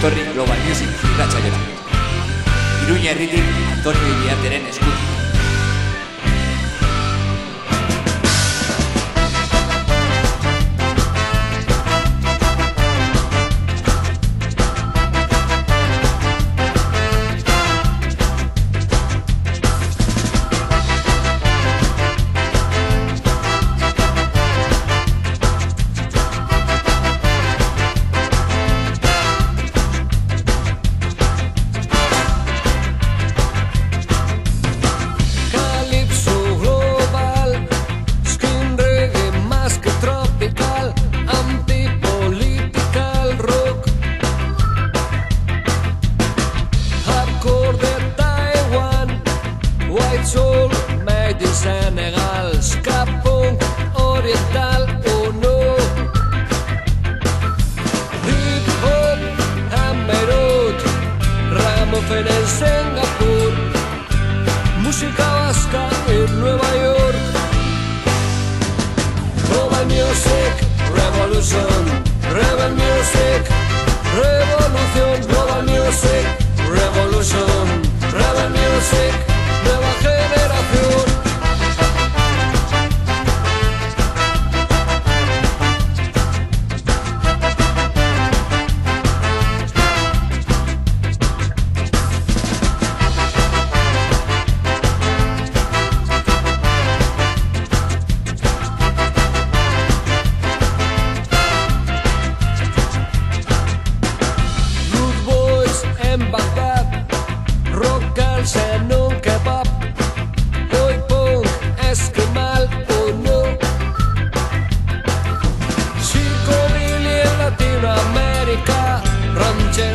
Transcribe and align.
etorri 0.00 0.22
Global 0.32 0.56
Music 0.66 0.88
irratxaiora. 1.12 1.60
Iruña 2.86 3.10
herritik 3.12 3.44
Antonio 3.76 4.12
Iriarteren 4.16 4.68
eskutik. 4.72 5.19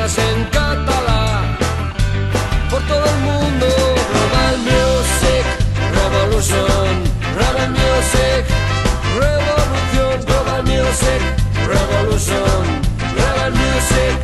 Rancheras 0.05 0.17
en 0.17 0.43
catalán, 0.45 1.57
por 2.69 2.81
todo 2.83 3.05
el 3.05 3.17
mundo. 3.21 3.65
Global 4.11 4.57
Music 4.59 5.45
Revolution, 5.93 7.03
Rebel 7.35 7.69
Music. 7.71 8.45
Revolución, 9.19 10.25
Global 10.25 10.63
Music 10.63 11.21
Revolution, 11.67 12.63
Rebel 13.15 13.53
Music. 13.53 14.15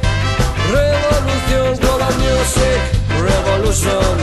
Revolución, 0.72 1.78
Global 1.80 2.16
Music 2.18 2.82
Revolution, 3.30 4.18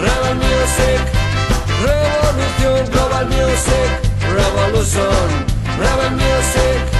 Rebel 0.00 0.36
Music. 0.36 1.00
Revolución, 1.82 2.90
Global 2.90 3.26
Music 3.26 3.90
Revolution, 4.34 5.28
Rebel 5.78 6.12
Music 6.12 6.93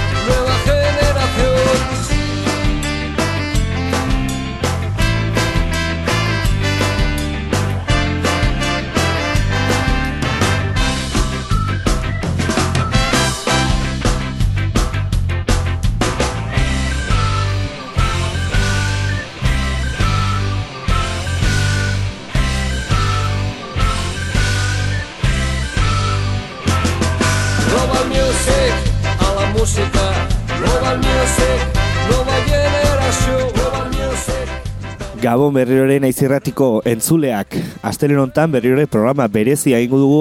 Gabon 35.25 35.55
berriore 35.55 35.95
naiz 35.97 36.19
irratiko 36.21 36.83
entzuleak. 36.85 37.55
Astelen 37.81 38.19
hontan 38.21 38.51
berriore 38.53 38.83
programa 38.85 39.25
berezia 39.25 39.79
egingo 39.79 39.97
dugu, 39.97 40.19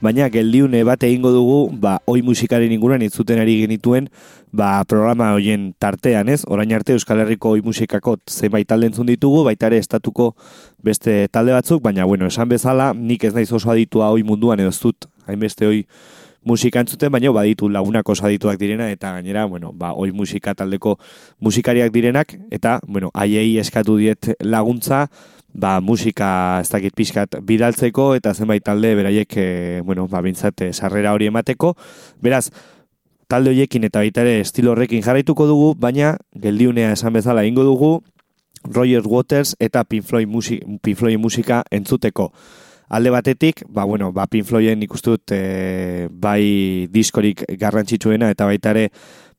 baina 0.00 0.30
geldiune 0.32 0.80
bat 0.88 1.02
egingo 1.04 1.28
dugu, 1.34 1.58
ba, 1.82 1.98
oi 2.08 2.22
musikaren 2.24 2.72
inguruan 2.72 3.04
entzuten 3.04 3.42
ari 3.42 3.58
genituen, 3.66 4.08
ba, 4.56 4.70
programa 4.88 5.34
hoien 5.34 5.74
tartean, 5.76 6.30
ez? 6.32 6.46
Orain 6.48 6.72
arte 6.72 6.96
Euskal 6.96 7.20
Herriko 7.26 7.52
oi 7.52 7.60
musikako 7.66 8.16
zenbait 8.32 8.64
talde 8.64 8.88
entzun 8.88 9.12
ditugu, 9.12 9.42
baita 9.44 9.68
ere 9.68 9.82
estatuko 9.84 10.30
beste 10.80 11.26
talde 11.28 11.52
batzuk, 11.52 11.84
baina 11.84 12.08
bueno, 12.08 12.32
esan 12.32 12.48
bezala, 12.48 12.94
nik 12.96 13.28
ez 13.28 13.34
naiz 13.36 13.50
oso 13.52 13.74
aditua 13.74 14.08
oi 14.14 14.24
munduan 14.24 14.64
edo 14.64 14.72
ez 14.72 14.80
dut, 14.80 15.10
hainbeste 15.28 15.68
oi 15.68 15.82
musika 16.46 16.80
entzuten, 16.80 17.10
baina 17.12 17.32
baditu 17.34 17.68
lagunak 17.68 18.08
oso 18.08 18.24
adituak 18.28 18.58
direna, 18.60 18.86
eta 18.94 19.12
gainera, 19.18 19.44
bueno, 19.50 19.72
ba, 19.74 19.92
oi 19.92 20.12
musika 20.14 20.54
taldeko 20.54 20.96
musikariak 21.42 21.90
direnak, 21.92 22.36
eta, 22.54 22.78
bueno, 22.86 23.10
haiei 23.14 23.58
eskatu 23.58 23.98
diet 23.98 24.30
laguntza, 24.40 25.08
ba, 25.52 25.80
musika 25.80 26.60
ez 26.62 26.70
dakit 26.70 26.94
pixkat 26.94 27.40
bidaltzeko, 27.42 28.14
eta 28.14 28.32
zenbait 28.34 28.62
talde 28.62 28.94
beraiek, 28.94 29.36
e, 29.36 29.46
bueno, 29.84 30.06
ba, 30.06 30.22
bintzat, 30.22 30.62
eh, 30.62 30.72
sarrera 30.72 31.16
hori 31.16 31.26
emateko. 31.32 31.74
Beraz, 32.22 32.50
talde 33.26 33.50
horiekin 33.50 33.84
eta 33.88 34.04
baita 34.04 34.22
ere 34.22 34.38
estilo 34.44 34.72
horrekin 34.76 35.02
jarraituko 35.02 35.48
dugu, 35.50 35.72
baina 35.74 36.16
geldiunea 36.42 36.92
esan 36.94 37.18
bezala 37.18 37.44
ingo 37.44 37.66
dugu, 37.66 37.96
Roger 38.66 39.02
Waters 39.06 39.56
eta 39.58 39.84
Pink 39.84 40.04
Floyd 40.04 41.18
musika 41.18 41.64
entzuteko. 41.70 42.32
Alde 42.88 43.10
batetik, 43.10 43.64
ba, 43.68 43.84
bueno, 43.84 44.12
ba, 44.12 44.28
Pink 44.30 44.46
Floyden 44.46 44.82
ikustu 44.86 45.16
dut 45.16 45.32
e, 45.34 46.06
bai 46.10 46.86
diskorik 46.94 47.42
garrantzitsuena 47.58 48.28
eta 48.30 48.46
baita 48.46 48.70
ere, 48.76 48.84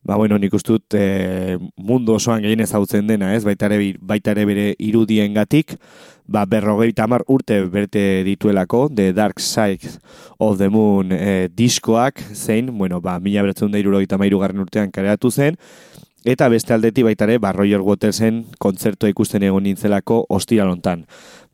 ba, 0.04 0.18
bueno, 0.20 0.36
nik 0.36 0.52
uste 0.52 0.76
dut 0.76 0.96
e, 0.98 1.56
mundu 1.76 2.12
osoan 2.18 2.44
gehien 2.44 2.60
ezagutzen 2.60 3.08
dena, 3.08 3.32
ez? 3.34 3.46
Baita 3.48 3.70
ere, 3.70 3.94
baita 4.00 4.34
ere 4.36 4.44
bere 4.48 4.66
irudien 4.76 5.32
gatik, 5.32 5.78
ba, 6.28 6.44
berrogei 6.44 6.92
tamar 6.92 7.24
urte 7.26 7.62
berte 7.72 8.22
dituelako, 8.28 8.90
The 8.92 9.14
Dark 9.16 9.40
Side 9.40 9.96
of 10.36 10.58
the 10.60 10.68
Moon 10.68 11.12
e, 11.16 11.48
diskoak, 11.48 12.20
zein, 12.34 12.68
bueno, 12.76 13.00
ba, 13.00 13.16
mila 13.18 13.46
beratzen 13.48 13.72
da 13.72 13.80
irurogeita 13.80 14.20
mairu 14.20 14.44
garren 14.44 14.60
urtean 14.66 14.92
kareatu 14.92 15.32
zen, 15.32 15.56
Eta 16.28 16.48
beste 16.50 16.74
aldeti 16.74 17.04
baita 17.06 17.28
ere, 17.28 17.38
ba, 17.38 17.52
Roger 17.54 17.80
Watersen 17.80 18.42
kontzertua 18.58 19.08
ikusten 19.12 19.44
egon 19.46 19.62
nintzelako 19.64 20.24
ostiralontan. 20.34 21.04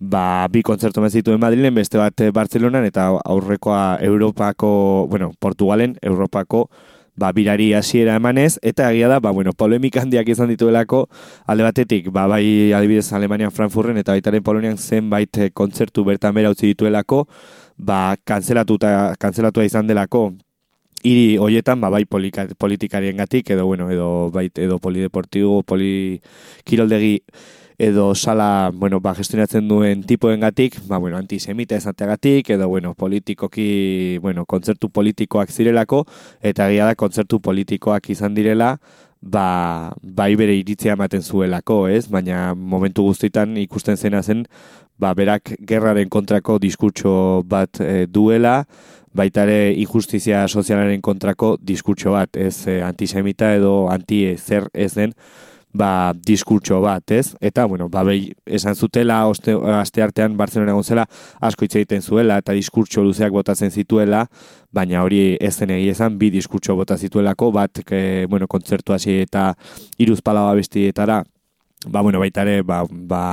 Ba, 0.05 0.49
bi 0.53 0.61
kontzertu 0.61 1.01
zituen 1.09 1.41
Madrilen, 1.41 1.75
beste 1.75 1.97
bat 1.97 2.21
eh, 2.21 2.31
Bartzelonan, 2.31 2.85
eta 2.85 3.07
aurrekoa 3.25 3.99
Europako, 4.03 5.07
bueno, 5.09 5.33
Portugalen, 5.39 5.97
Europako, 6.03 6.69
ba, 7.17 7.33
birari 7.33 7.73
hasiera 7.73 8.17
emanez, 8.17 8.59
eta 8.61 8.91
egia 8.93 9.09
da, 9.09 9.21
ba, 9.21 9.31
bueno, 9.31 9.53
polemik 9.57 9.97
handiak 9.97 10.29
izan 10.29 10.51
dituelako, 10.53 11.07
alde 11.47 11.65
batetik, 11.65 12.11
ba, 12.13 12.27
bai 12.27 12.73
adibidez 12.73 13.13
Alemanian 13.13 13.55
Frankfurten, 13.55 13.97
eta 13.97 14.13
baitaren 14.13 14.43
Polonian 14.43 14.77
zenbait 14.77 15.39
eh, 15.39 15.51
kontzertu 15.55 16.05
bertan 16.05 16.35
bera 16.35 16.53
utzi 16.53 16.75
dituelako, 16.75 17.25
ba, 17.79 18.17
kanzelatuta, 18.25 19.15
kantzelatua 19.19 19.65
izan 19.65 19.89
delako, 19.89 20.35
hiri 21.05 21.37
hoietan 21.41 21.81
ba, 21.81 21.89
bai 21.89 22.05
polika, 22.05 22.49
politikarien 22.59 23.17
gatik, 23.17 23.55
edo, 23.57 23.65
bueno, 23.67 23.89
edo, 23.93 24.31
bai, 24.35 24.51
edo 24.53 24.81
polideportibo, 24.81 25.63
polikiroldegi, 25.63 27.21
edo 27.79 28.15
sala, 28.15 28.71
bueno, 28.73 29.01
ba, 29.01 29.15
gestionatzen 29.15 29.67
duen 29.69 30.05
tipoen 30.07 30.41
gatik, 30.41 30.77
ba, 30.87 30.99
bueno, 30.99 31.17
antisemita 31.19 31.77
ezateagatik, 31.77 32.51
edo, 32.51 32.69
bueno, 32.69 32.95
politikoki, 32.95 34.19
bueno, 34.23 34.45
kontzertu 34.47 34.91
politikoak 34.91 35.51
zirelako, 35.51 36.05
eta 36.41 36.69
egia 36.71 36.87
da 36.87 36.95
kontzertu 36.95 37.41
politikoak 37.41 38.11
izan 38.15 38.35
direla, 38.35 38.77
ba, 39.21 39.93
bai 40.03 40.35
bere 40.37 40.55
iritzia 40.55 40.95
ematen 40.95 41.23
zuelako, 41.23 41.87
ez? 41.89 42.07
Baina 42.13 42.55
momentu 42.55 43.07
guztietan 43.09 43.57
ikusten 43.59 43.97
zena 43.97 44.23
zen, 44.23 44.45
ba, 45.01 45.15
berak 45.15 45.57
gerraren 45.67 46.11
kontrako 46.13 46.59
diskurtso 46.63 47.43
bat 47.49 47.81
e, 47.81 48.05
duela, 48.07 48.63
baita 49.15 49.45
ere 49.47 49.73
injustizia 49.79 50.45
sozialaren 50.49 51.01
kontrako 51.03 51.57
diskurtso 51.63 52.15
bat, 52.15 52.37
ez 52.37 52.67
e, 52.69 52.81
antisemita 52.83 53.55
edo 53.57 53.89
anti 53.91 54.27
zer 54.37 54.69
ez 54.75 54.93
den, 54.95 55.15
ba, 55.75 56.15
diskurtso 56.15 56.79
bat, 56.81 57.11
ez? 57.11 57.35
Eta, 57.43 57.65
bueno, 57.67 57.89
ba, 57.91 58.05
behi, 58.07 58.31
esan 58.47 58.77
zutela, 58.79 59.25
oste, 59.27 59.57
aste 59.75 60.03
artean 60.05 60.37
Barcelona 60.39 60.73
gonzela, 60.73 61.05
asko 61.43 61.67
hitz 61.67 61.75
egiten 61.81 62.03
zuela, 62.03 62.39
eta 62.39 62.55
diskurtso 62.55 63.03
luzeak 63.03 63.35
botatzen 63.35 63.75
zituela, 63.75 64.25
baina 64.73 65.03
hori 65.03 65.35
ez 65.41 65.55
zen 65.59 65.75
egia 65.75 65.97
esan, 65.99 66.19
bi 66.19 66.31
diskurtso 66.31 66.77
bota 66.79 66.97
zituelako, 66.97 67.51
bat, 67.53 67.83
ke, 67.87 68.01
bueno, 68.31 68.47
kontzertu 68.47 68.95
hasi 68.95 69.19
eta 69.27 69.51
iruz 69.99 70.21
palaba 70.23 70.55
bestietara, 70.55 71.25
ba, 71.89 72.01
bueno, 72.01 72.23
baita 72.23 72.47
ere, 72.47 72.63
ba, 72.63 72.85
ba, 72.89 73.25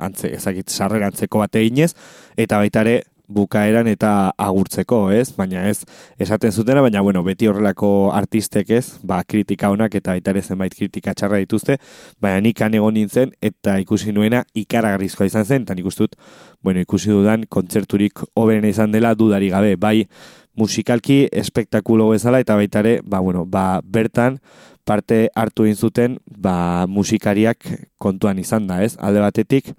antze, 0.00 0.32
ezakit, 0.40 0.72
sarrera 0.72 1.12
antzeko 1.12 1.44
bat 1.44 1.60
eginez, 1.60 1.92
eta 2.40 2.62
baita 2.64 2.86
ere, 2.88 3.02
bukaeran 3.28 3.88
eta 3.90 4.32
agurtzeko, 4.38 5.10
ez? 5.12 5.30
Baina 5.36 5.66
ez, 5.68 5.84
esaten 6.18 6.52
zutena, 6.52 6.82
baina 6.84 7.02
bueno, 7.02 7.22
beti 7.26 7.48
horrelako 7.50 8.10
artistek 8.14 8.70
ez, 8.70 8.84
ba, 9.02 9.22
kritika 9.24 9.70
honak 9.72 9.94
eta 9.98 10.14
baita 10.16 10.34
ere 10.34 10.42
zenbait 10.42 10.74
kritika 10.74 11.14
txarra 11.14 11.40
dituzte, 11.42 11.78
baina 12.22 12.40
nik 12.40 12.60
egon 12.66 12.94
nintzen 12.94 13.32
eta 13.40 13.78
ikusi 13.78 14.12
nuena 14.12 14.44
ikaragarrizkoa 14.54 15.26
izan 15.26 15.44
zen, 15.44 15.62
eta 15.62 15.74
nik 15.74 15.86
ustut, 15.86 16.16
bueno, 16.62 16.80
ikusi 16.80 17.10
dudan 17.10 17.44
kontzerturik 17.48 18.24
oberen 18.34 18.64
izan 18.64 18.92
dela 18.92 19.14
dudari 19.14 19.50
gabe, 19.50 19.76
bai 19.76 20.06
musikalki 20.56 21.28
espektakulo 21.32 22.08
bezala 22.10 22.40
eta 22.40 22.56
baita 22.56 22.80
ere, 22.80 23.00
ba, 23.04 23.20
bueno, 23.20 23.44
ba, 23.44 23.80
bertan, 23.84 24.40
parte 24.86 25.28
hartu 25.34 25.66
egin 25.66 25.76
zuten 25.76 26.18
ba, 26.30 26.86
musikariak 26.86 27.66
kontuan 27.98 28.38
izan 28.38 28.68
da, 28.70 28.80
ez? 28.86 28.94
Alde 29.02 29.20
batetik, 29.24 29.72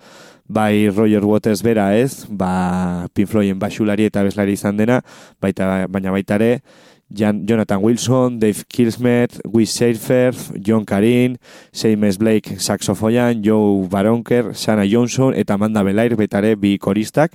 bai 0.47 0.89
Roger 0.89 1.23
Waters 1.25 1.61
bera 1.63 1.91
ez, 1.97 2.25
ba 2.29 3.07
Pink 3.13 3.29
Floyden 3.29 3.59
basulari 3.59 4.07
eta 4.07 4.23
bezlari 4.23 4.55
izan 4.57 4.77
dena, 4.79 5.01
baita, 5.41 5.88
baina 5.91 6.11
baita 6.15 6.35
ere, 6.39 6.61
Jan, 7.09 7.45
Jonathan 7.47 7.81
Wilson, 7.81 8.39
Dave 8.39 8.65
Kilsmet, 8.67 9.39
Wiz 9.45 9.71
Schaefer, 9.71 10.35
John 10.59 10.83
Karin, 10.83 11.38
Seamus 11.71 12.17
Blake 12.17 12.59
saxofoian, 12.59 13.44
Joe 13.44 13.88
Baronker, 13.88 14.53
Sana 14.55 14.83
Johnson 14.83 15.33
eta 15.33 15.55
Amanda 15.55 15.83
Belair 15.83 16.17
betare 16.19 16.55
bi 16.55 16.77
koristak. 16.77 17.31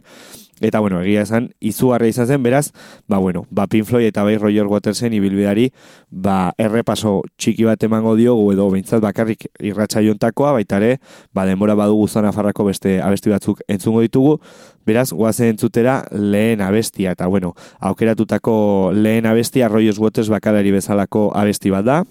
Eta, 0.63 0.79
bueno, 0.79 1.01
egia 1.03 1.25
esan, 1.27 1.49
izugarra 1.59 2.07
izan 2.07 2.29
zen, 2.31 2.43
beraz, 2.43 2.71
ba, 3.11 3.19
bueno, 3.19 3.43
ba, 3.51 3.67
Pink 3.67 3.85
Floyd 3.89 4.07
eta 4.07 4.23
bai 4.23 4.37
Roger 4.39 4.69
Watersen 4.71 5.13
ibilbidari, 5.17 5.73
ba, 6.09 6.53
errepaso 6.55 7.17
txiki 7.35 7.67
bat 7.67 7.83
emango 7.83 8.15
diogu 8.15 8.53
edo 8.55 8.69
behintzat 8.71 9.03
bakarrik 9.03 9.49
irratxa 9.59 10.05
jontakoa, 10.07 10.53
baita 10.61 10.79
ere, 10.79 11.01
ba, 11.35 11.49
denbora 11.51 11.75
badu 11.75 11.99
guztan 11.99 12.31
afarrako 12.31 12.69
beste 12.71 13.01
abesti 13.03 13.35
batzuk 13.35 13.67
entzungo 13.67 14.07
ditugu, 14.07 14.37
beraz, 14.87 15.11
guazen 15.11 15.51
entzutera 15.57 16.05
lehen 16.15 16.63
abestia, 16.63 17.17
eta, 17.19 17.27
bueno, 17.27 17.57
aukeratutako 17.81 18.55
lehen 18.95 19.27
abestia 19.27 19.67
Roger 19.69 19.99
Waters 19.99 20.31
bakalari 20.31 20.71
bezalako 20.71 21.33
abesti 21.35 21.75
bat 21.75 21.91
da, 21.91 22.03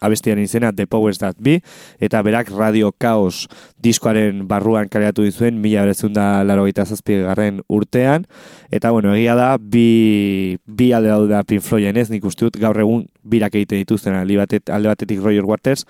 abestiaren 0.00 0.44
izena 0.44 0.72
The 0.72 0.86
Powers 0.86 1.18
That 1.18 1.36
Be, 1.38 1.60
eta 2.00 2.22
berak 2.22 2.50
Radio 2.50 2.92
Chaos 2.98 3.48
diskoaren 3.82 4.46
barruan 4.48 4.88
kareatu 4.88 5.24
dizuen, 5.26 5.60
mila 5.62 5.86
berezun 5.86 6.12
da 6.16 6.44
laro 6.44 6.66
garren 7.06 7.62
urtean, 7.68 8.26
eta 8.70 8.90
bueno, 8.90 9.14
egia 9.14 9.34
da, 9.34 9.56
bi, 9.58 10.58
bi 10.66 10.92
alde 10.92 11.08
daude 11.08 11.32
da 11.32 11.42
Pink 11.44 11.62
Floyden 11.62 11.96
ez, 11.96 12.10
nik 12.10 12.24
usteut 12.24 12.56
gaur 12.56 12.78
egun 12.78 13.06
birak 13.22 13.54
egiten 13.54 13.78
dituzten 13.78 14.14
alde, 14.14 14.36
batet, 14.36 14.70
alde 14.70 14.88
batetik 14.88 15.20
Roger 15.20 15.44
Waters, 15.44 15.86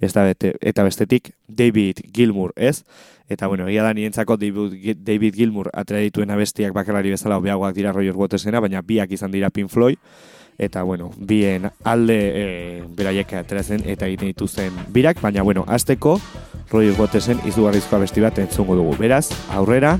ez 0.00 0.12
da 0.12 0.24
bete, 0.24 0.54
eta 0.60 0.84
bestetik 0.86 1.32
David 1.48 2.02
Gilmour 2.14 2.52
ez, 2.56 2.84
eta 3.28 3.46
bueno, 3.46 3.66
egia 3.68 3.82
da 3.82 3.92
nientzako 3.94 4.36
David, 4.36 5.02
David 5.04 5.34
Gilmour 5.34 5.70
atera 5.74 6.00
dituen 6.00 6.30
abestiak 6.30 6.72
bakarlari 6.72 7.10
bezala 7.10 7.38
obeagoak 7.38 7.74
dira 7.76 7.92
Roger 7.92 8.16
Watersena, 8.16 8.60
baina 8.60 8.82
biak 8.82 9.12
izan 9.12 9.34
dira 9.34 9.50
Pink 9.50 9.70
Floyd, 9.70 9.98
eta 10.58 10.82
bueno, 10.82 11.10
bien 11.16 11.70
alde 11.84 12.18
e, 12.18 12.82
beraiek 12.98 13.32
ateratzen 13.40 13.84
eta 13.86 14.10
egiten 14.10 14.32
dituzten 14.32 14.74
birak, 14.92 15.22
baina 15.22 15.42
bueno, 15.42 15.64
azteko 15.68 16.18
Roger 16.70 16.98
Watersen 16.98 17.40
izugarrizko 17.48 17.96
abesti 17.96 18.20
bat 18.20 18.38
entzungo 18.42 18.76
dugu. 18.76 18.96
Beraz, 18.98 19.30
aurrera, 19.54 19.98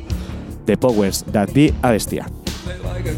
The 0.66 0.76
Powers 0.76 1.24
That 1.32 1.54
Be 1.54 1.72
abestia. 1.82 2.26
Like 2.84 3.08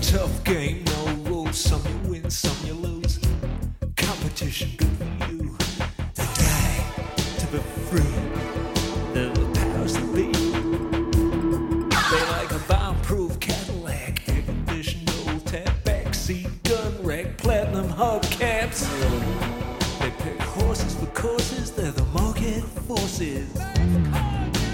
forces. 23.21 23.53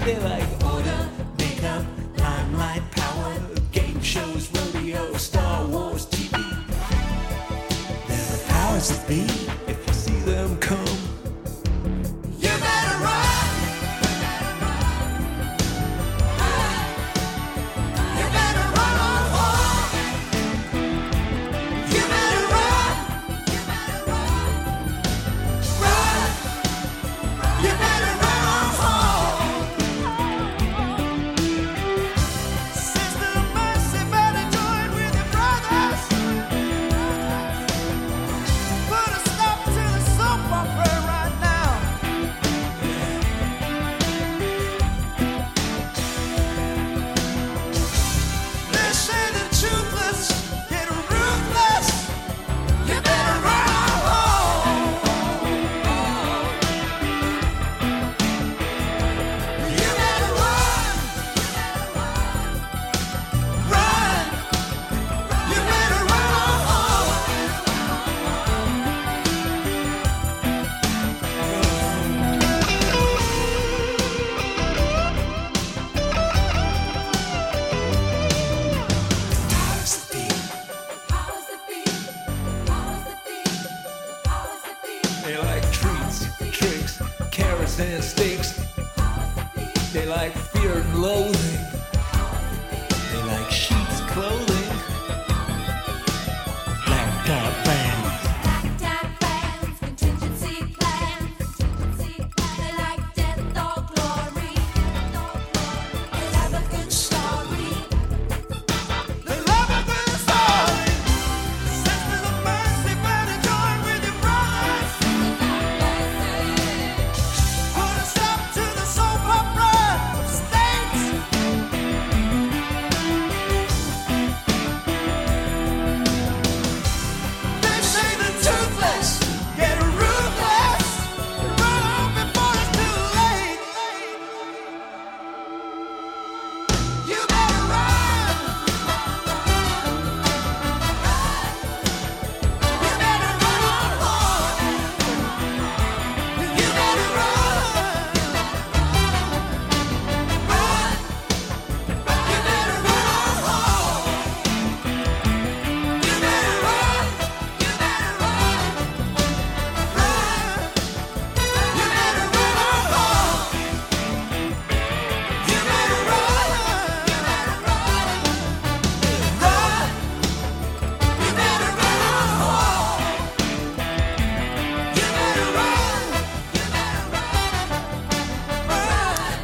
They 0.05 0.17
like 0.19 0.47
order, 0.63 1.09
makeup, 1.37 1.85
limelight, 2.17 2.83
power, 2.91 3.35
game 3.71 4.01
shows, 4.01 4.49
rodeo, 4.53 5.13
Star 5.17 5.65
Wars 5.65 6.05
TV. 6.05 6.31
They're 8.07 8.37
the 8.37 8.43
powers 8.47 8.89
that 8.89 9.07
be. 9.07 9.46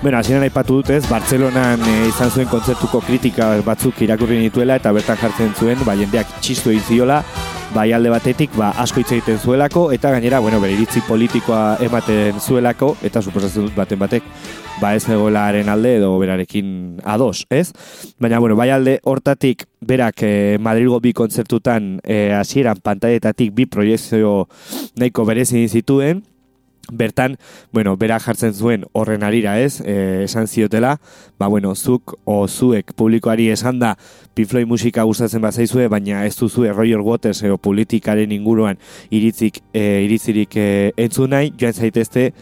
Bueno, 0.03 0.17
hasieran 0.17 0.43
aipatu 0.43 0.81
dut 0.81 0.89
ez, 0.91 1.05
Bartzelonan 1.07 1.79
e, 1.87 1.91
izan 2.09 2.27
zuen 2.27 2.49
kontzertuko 2.51 2.99
kritika 3.07 3.53
batzuk 3.63 4.01
irakurri 4.03 4.35
nituela 4.41 4.75
eta 4.75 4.91
bertan 4.91 5.15
jartzen 5.21 5.53
zuen, 5.55 5.79
ba, 5.87 5.93
jendeak 5.95 6.33
txistu 6.43 6.73
egin 6.73 6.83
ziola, 6.83 7.21
bai 7.71 7.85
alde 7.95 8.11
batetik, 8.11 8.51
ba, 8.59 8.73
asko 8.83 8.99
hitz 8.99 9.13
egiten 9.15 9.39
zuelako, 9.39 9.85
eta 9.95 10.11
gainera, 10.11 10.41
bueno, 10.43 10.59
bere 10.59 10.75
iritzi 10.75 11.05
politikoa 11.07 11.77
ematen 11.87 12.41
zuelako, 12.43 12.97
eta 13.07 13.21
suposatzen 13.23 13.69
dut 13.69 13.77
baten 13.79 14.01
batek, 14.01 14.27
ba 14.81 14.91
ez 14.97 15.05
egoelaren 15.07 15.71
alde 15.71 15.95
edo 16.01 16.11
berarekin 16.19 16.99
ados, 17.07 17.45
ez? 17.47 17.69
Baina, 18.19 18.43
bueno, 18.43 18.59
bai 18.59 18.73
alde 18.75 18.97
hortatik, 19.07 19.63
berak 19.79 20.27
e, 20.27 20.33
Madrilgo 20.59 20.99
bi 20.99 21.15
kontzertutan 21.15 21.93
e, 22.03 22.33
hasieran 22.35 22.83
pantaietatik 22.83 23.55
bi 23.55 23.71
proiezio 23.71 24.49
nahiko 24.99 25.23
berezin 25.31 25.71
zituen, 25.71 26.25
Bertan, 26.91 27.37
bueno, 27.71 27.95
bera 27.97 28.19
jartzen 28.19 28.53
zuen 28.53 28.83
horren 28.91 29.23
arira 29.23 29.55
ez, 29.61 29.79
e, 29.79 30.23
esan 30.25 30.47
ziotela, 30.47 30.97
ba, 31.39 31.47
bueno, 31.47 31.75
zuk 31.75 32.17
o 32.25 32.47
zuek 32.47 32.91
publikoari 32.99 33.47
esan 33.53 33.79
da 33.79 33.93
pifloi 34.35 34.65
musika 34.67 35.05
gustatzen 35.07 35.41
bat 35.41 35.55
zaizue, 35.55 35.87
baina 35.87 36.25
ez 36.27 36.35
duzu 36.35 36.67
Roger 36.73 36.99
Waters 36.99 37.41
edo 37.43 37.57
politikaren 37.57 38.35
inguruan 38.35 38.77
iritzik, 39.09 39.61
e, 39.71 40.03
iritzirik 40.03 40.57
e, 40.59 40.67
entzun 40.97 41.31
nahi, 41.31 41.53
joan 41.59 41.73
zaitezte, 41.73 42.33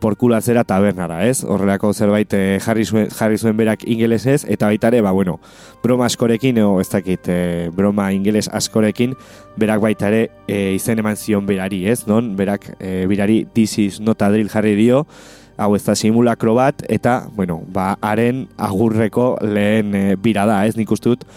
porkulatzera 0.00 0.64
tabernara, 0.64 1.20
ez? 1.28 1.44
Horrelako 1.44 1.92
zerbait 1.94 2.32
eh, 2.36 2.58
jarri 2.64 2.84
zuen, 2.84 3.10
jarri 3.14 3.38
zuen 3.38 3.56
berak 3.58 3.84
ingelesez, 3.88 4.42
eta 4.48 4.70
baita 4.70 4.90
ere, 4.90 5.02
ba, 5.04 5.12
bueno, 5.16 5.38
broma 5.84 6.08
askorekin, 6.08 6.58
o 6.64 6.80
ez 6.80 6.88
dakit, 6.90 7.28
e, 7.28 7.68
broma 7.76 8.10
ingeles 8.16 8.48
askorekin, 8.48 9.14
berak 9.60 9.82
baita 9.84 10.08
ere 10.08 10.24
e, 10.48 10.72
izen 10.76 11.02
eman 11.02 11.20
zion 11.20 11.46
berari, 11.46 11.84
ez? 11.90 12.02
Non, 12.08 12.34
berak 12.36 12.72
e, 12.78 13.04
birari 13.10 13.44
this 13.54 13.78
is 13.78 14.00
not 14.00 14.22
a 14.22 14.32
drill 14.32 14.50
jarri 14.52 14.74
dio, 14.78 15.04
hau 15.60 15.74
ez 15.76 15.84
da 15.84 15.94
simulakro 15.94 16.54
bat, 16.56 16.82
eta, 16.88 17.20
bueno, 17.36 17.60
ba, 17.68 17.92
haren 18.00 18.46
agurreko 18.56 19.34
lehen 19.44 19.94
e, 19.94 20.04
bira 20.16 20.46
da, 20.48 20.62
ez? 20.66 20.76
Nik 20.80 20.90
uste 20.96 21.12
dut, 21.12 21.28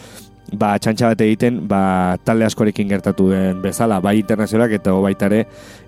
ba, 0.60 0.74
txantxa 0.82 1.12
bat 1.14 1.22
egiten 1.26 1.62
ba, 1.70 2.18
talde 2.26 2.46
askorekin 2.48 2.90
gertatu 2.90 3.30
den 3.32 3.62
bezala, 3.64 4.00
bai 4.04 4.18
internazionalak 4.20 4.78
eta 4.80 4.94
baita 5.04 5.30
ere 5.32 5.44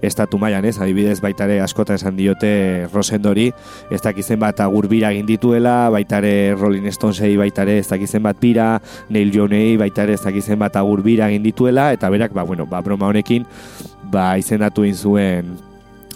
estatu 0.06 0.40
mailan 0.42 0.66
ez, 0.66 0.76
adibidez 0.82 1.20
baita 1.24 1.46
ere 1.48 1.60
askota 1.64 1.98
esan 2.00 2.18
diote 2.18 2.88
Rosendori, 2.94 3.52
ez 3.92 4.02
dakizen 4.04 4.42
bat 4.42 4.60
agur 4.66 4.90
bira 4.92 5.12
egin 5.14 5.28
dituela, 5.30 5.76
baita 5.94 6.20
ere 6.24 6.56
Rolling 6.58 6.90
Stonesei 6.94 7.36
baita 7.38 7.66
ere 7.68 7.80
ez 7.84 7.88
dakizen 7.92 8.24
bat 8.26 8.42
bira, 8.42 8.74
Neil 9.10 9.32
Jonei 9.34 9.78
baita 9.82 10.08
ere 10.08 10.18
ez 10.18 10.24
dakizen 10.26 10.60
bat 10.62 10.76
agur 10.82 11.04
bira 11.06 11.30
egin 11.30 11.46
dituela, 11.46 11.92
eta 11.94 12.10
berak, 12.14 12.34
ba, 12.34 12.44
bueno, 12.48 12.66
ba, 12.70 12.82
broma 12.86 13.12
honekin, 13.12 13.46
ba, 14.12 14.34
izendatu 14.42 14.86
zuen 14.96 15.56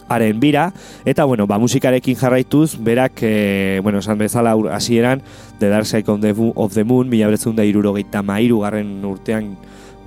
haren 0.10 0.40
bira, 0.40 0.74
eta 1.06 1.24
bueno, 1.24 1.48
ba, 1.48 1.60
musikarekin 1.60 2.18
jarraituz, 2.18 2.78
berak, 2.84 3.22
e, 3.22 3.80
bueno, 3.84 4.00
esan 4.00 4.18
bezala 4.18 4.56
hasieran 4.74 5.22
The 5.60 5.70
Dark 5.70 5.86
Side 5.86 6.12
of 6.12 6.20
the, 6.22 6.34
of 6.56 6.74
the 6.74 6.84
Moon, 6.84 7.10
mila 7.10 7.30
beretzun 7.30 7.56
da 7.56 7.64
irurogeita 7.64 8.24
mairu 8.26 8.64
garren 8.66 9.06
urtean, 9.06 9.56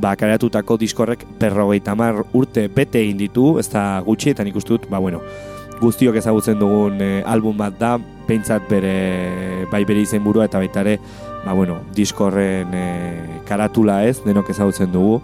ba, 0.03 0.17
kareatutako 0.17 0.77
diskorrek 0.81 1.25
berrogeita 1.41 1.95
mar 1.95 2.25
urte 2.33 2.69
bete 2.69 3.01
egin 3.01 3.19
ditu, 3.23 3.59
ez 3.63 3.69
da 3.71 4.03
gutxi, 4.05 4.33
eta 4.35 4.45
nik 4.45 4.59
dut, 4.67 4.89
ba, 4.91 4.99
bueno, 4.99 5.23
guztiok 5.83 6.17
ezagutzen 6.17 6.59
dugun 6.59 7.01
e, 7.01 7.23
album 7.27 7.57
bat 7.59 7.79
da, 7.79 7.97
peintzat 8.27 8.69
bere, 8.71 9.67
bai 9.71 9.85
bere 9.85 10.03
izen 10.03 10.23
burua, 10.25 10.47
eta 10.51 10.59
baita 10.63 10.83
ere, 10.85 10.99
ba, 11.45 11.53
bueno, 11.53 11.81
diskorren 11.95 12.75
e, 12.75 12.87
karatula 13.49 14.03
ez, 14.07 14.21
denok 14.27 14.51
ezagutzen 14.51 14.93
dugu, 14.93 15.21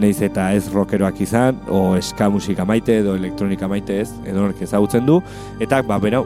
neiz 0.00 0.20
eta 0.24 0.50
ez 0.56 0.68
rockeroak 0.72 1.20
izan, 1.24 1.58
o 1.68 1.96
eska 1.98 2.30
musika 2.32 2.64
maite 2.68 3.00
edo 3.02 3.16
elektronika 3.18 3.68
maite 3.68 4.00
ez, 4.02 4.08
edo 4.26 4.48
ezagutzen 4.60 5.06
du, 5.06 5.20
eta 5.60 5.82
ba, 5.86 5.98
bera, 6.02 6.22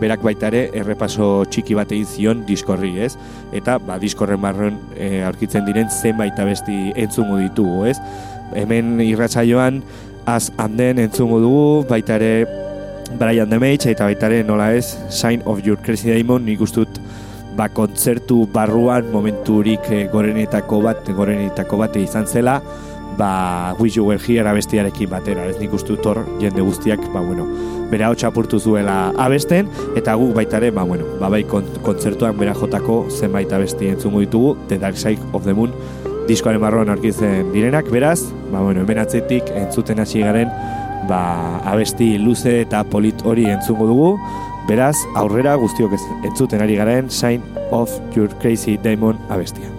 berak 0.00 0.24
baita 0.24 0.48
ere 0.50 0.64
errepaso 0.74 1.44
txiki 1.50 1.76
bat 1.78 1.92
egin 1.94 2.08
zion 2.08 2.42
diskorri, 2.48 2.94
ez? 3.04 3.14
Eta 3.54 3.78
ba, 3.82 3.98
diskorren 4.02 4.42
barron 4.42 4.78
e, 4.96 5.22
aurkitzen 5.26 5.66
diren 5.68 5.90
zenbait 5.90 6.38
abesti 6.40 6.92
entzungo 6.98 7.38
ditugu, 7.42 7.84
ez? 7.92 7.98
Hemen 8.58 8.98
irratsaioan 9.04 9.82
az 10.30 10.50
handen 10.58 11.00
entzungo 11.02 11.40
dugu, 11.42 11.66
baita 11.88 12.18
ere 12.18 12.46
Brian 13.20 13.50
Demage 13.50 13.92
eta 13.92 14.08
baita 14.08 14.30
ere 14.30 14.42
nola 14.46 14.72
ez, 14.74 14.96
Sign 15.12 15.44
of 15.44 15.62
Your 15.66 15.78
Crazy 15.84 16.10
Diamond, 16.10 16.46
nik 16.48 16.64
ustut 16.64 16.98
ba, 17.54 17.68
kontzertu 17.70 18.44
barruan 18.50 19.12
momenturik 19.12 19.86
e, 19.92 20.04
gorenetako 20.10 20.82
bat, 20.88 21.06
gorenetako 21.14 21.78
bat 21.84 21.96
izan 22.00 22.26
zela, 22.26 22.58
ba, 23.16 23.74
Wish 23.78 23.96
You 23.96 24.04
Were 24.04 24.18
Here 24.18 24.48
abestiarekin 24.48 25.10
batera, 25.10 25.46
ez 25.48 25.58
nik 25.60 25.72
uste 25.74 25.96
hor 26.04 26.24
jende 26.40 26.62
guztiak, 26.62 27.00
ba, 27.12 27.20
bueno, 27.20 27.46
bera 27.90 28.10
hotxa 28.10 28.28
apurtu 28.28 28.58
zuela 28.58 29.12
abesten, 29.20 29.68
eta 29.96 30.14
guk 30.18 30.34
baitare, 30.36 30.70
ba, 30.70 30.84
bueno, 30.84 31.06
ba, 31.20 31.28
bai 31.28 31.44
kontzertuan 31.44 32.38
bera 32.38 32.54
jotako 32.54 33.04
zenbait 33.10 33.52
abesti 33.52 33.88
entzungo 33.92 34.20
ditugu, 34.24 34.56
The 34.68 34.78
Dark 34.78 34.96
Side 34.96 35.20
of 35.32 35.44
the 35.44 35.54
Moon, 35.54 35.74
diskoaren 36.28 36.62
barroan 36.62 36.90
arkitzen 36.90 37.52
direnak, 37.52 37.90
beraz, 37.92 38.20
ba, 38.50 38.60
bueno, 38.60 38.82
hemen 38.82 39.02
atzetik 39.02 39.52
entzuten 39.54 40.00
hasi 40.00 40.24
garen, 40.24 40.50
ba, 41.08 41.60
abesti 41.68 42.14
luze 42.18 42.60
eta 42.62 42.84
polit 42.88 43.22
hori 43.24 43.50
entzungo 43.52 43.88
dugu, 43.90 44.10
beraz, 44.68 44.96
aurrera 45.20 45.54
guztiok 45.60 45.98
entzuten 46.24 46.64
ari 46.64 46.80
garen, 46.80 47.10
Sign 47.10 47.44
of 47.70 47.92
Your 48.16 48.32
Crazy 48.40 48.78
Diamond 48.80 49.20
abestia. 49.28 49.73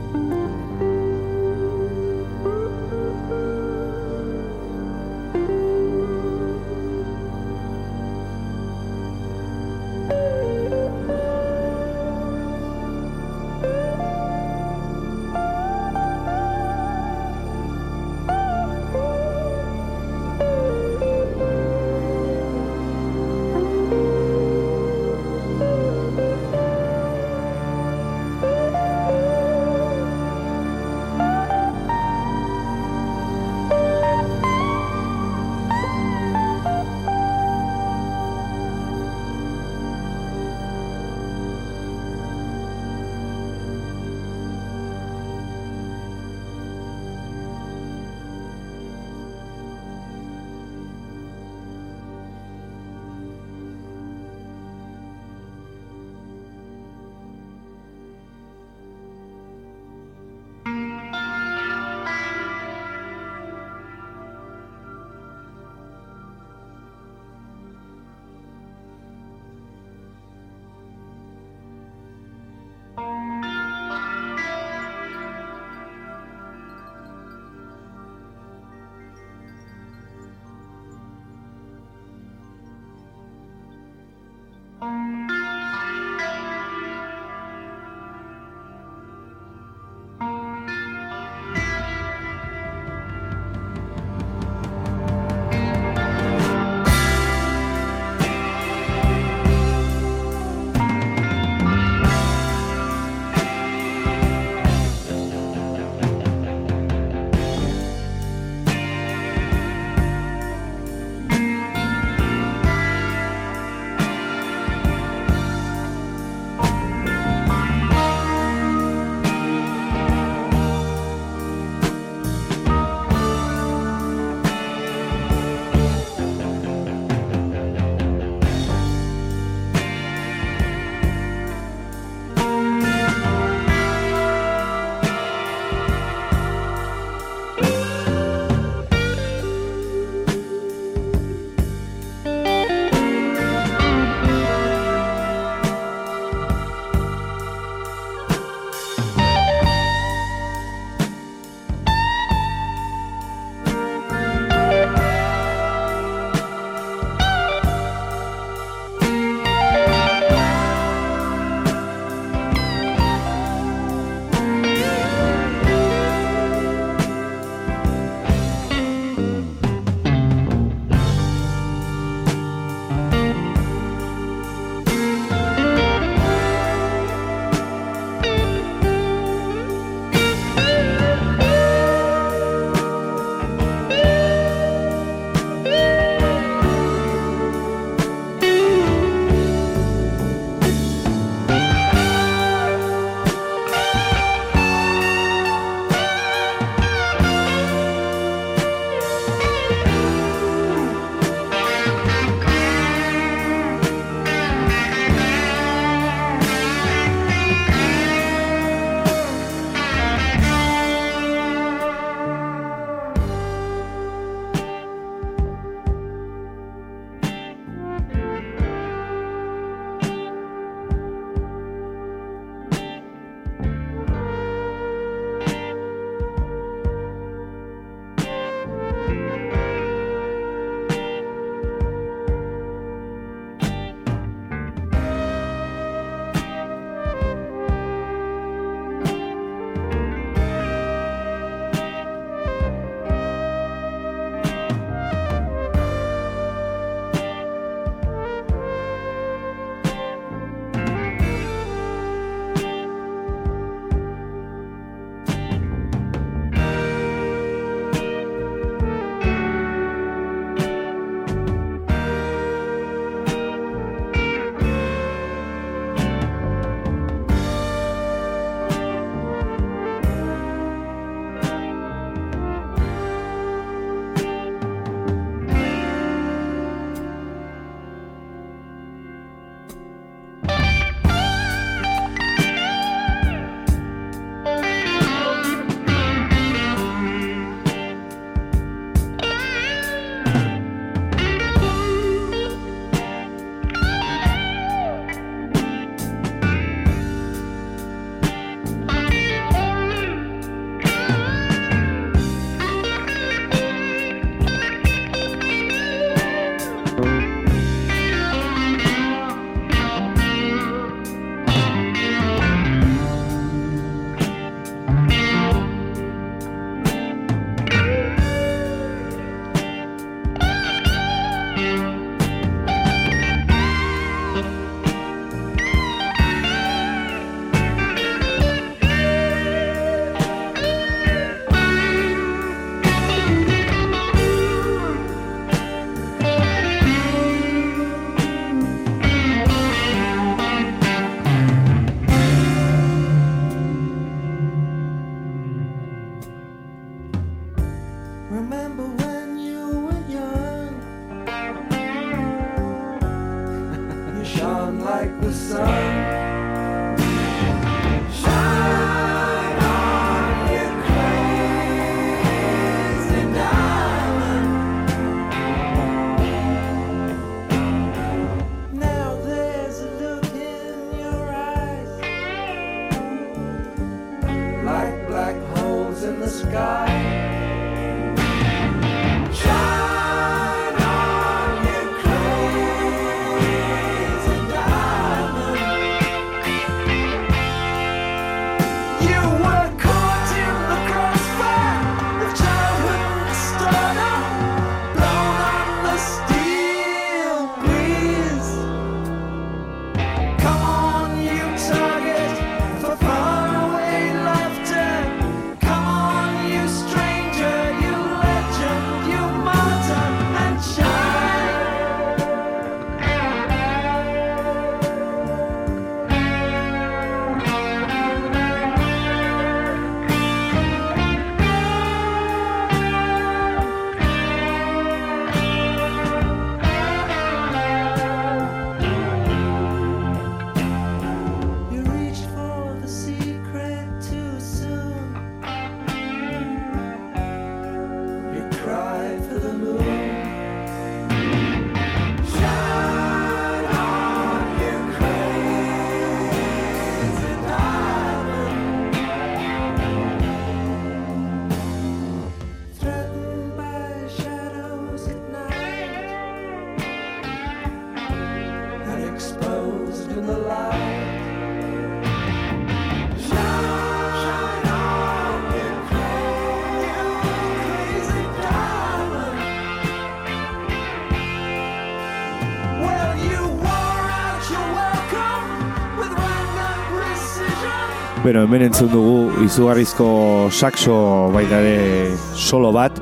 Bueno, 478.25 478.41
hemen 478.41 478.63
entzun 478.65 478.87
dugu 478.89 479.43
izugarrizko 479.45 480.05
saxo 480.49 480.95
baita 481.29 481.59
ere 481.61 482.15
solo 482.33 482.71
bat. 482.73 482.95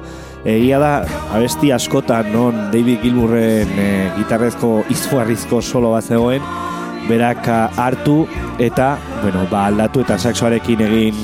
Egia 0.44 0.82
da, 0.84 0.90
abesti 1.32 1.70
askotan 1.72 2.28
non 2.34 2.58
David 2.74 3.00
Gilmourren 3.06 3.72
e, 3.80 3.86
gitarrezko 4.18 4.74
izugarrizko 4.92 5.62
solo 5.64 5.94
bat 5.94 6.04
zegoen, 6.04 6.44
berak 7.08 7.48
ah, 7.48 7.70
hartu 7.86 8.26
eta, 8.60 8.98
bueno, 9.22 9.46
ba, 9.48 9.70
aldatu 9.70 10.04
eta 10.04 10.20
saxoarekin 10.20 10.84
egin 10.90 11.24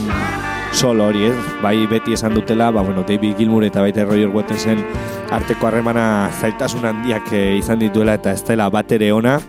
solo 0.71 1.09
hori, 1.09 1.27
ez? 1.33 1.35
Bai 1.59 1.75
beti 1.91 2.15
esan 2.15 2.39
dutela, 2.39 2.71
ba, 2.71 2.87
bueno, 2.87 3.03
David 3.03 3.35
Gilmour 3.35 3.67
eta 3.67 3.83
baita 3.83 4.07
Roger 4.07 4.31
Wattersen 4.31 4.79
arteko 5.27 5.67
harremana 5.67 6.07
zailtasun 6.39 6.87
handiak 6.87 7.33
eh, 7.35 7.57
izan 7.59 7.83
dituela 7.83 8.15
eta 8.15 8.31
ez 8.31 8.47
dela 8.47 8.71
bat 8.71 8.95
ere 8.95 9.11
ona. 9.11 9.41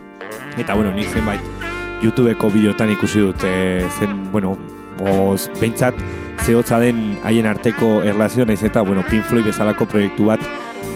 Eta, 0.58 0.74
bueno, 0.74 0.90
nik 0.90 1.06
zenbait 1.14 1.59
YouTubeko 2.02 2.50
bideotan 2.50 2.92
ikusi 2.94 3.20
dut, 3.20 3.44
e, 3.44 3.86
zen, 3.98 4.16
bueno, 4.32 4.56
oz, 5.00 5.48
behintzat 5.60 5.94
zehotza 6.44 6.78
den 6.80 7.18
haien 7.24 7.46
arteko 7.46 8.00
erlazio 8.02 8.46
naiz 8.46 8.62
eta, 8.64 8.82
bueno, 8.82 9.04
Pink 9.10 9.24
Floyd 9.28 9.46
bezalako 9.50 9.86
proiektu 9.88 10.30
bat 10.30 10.44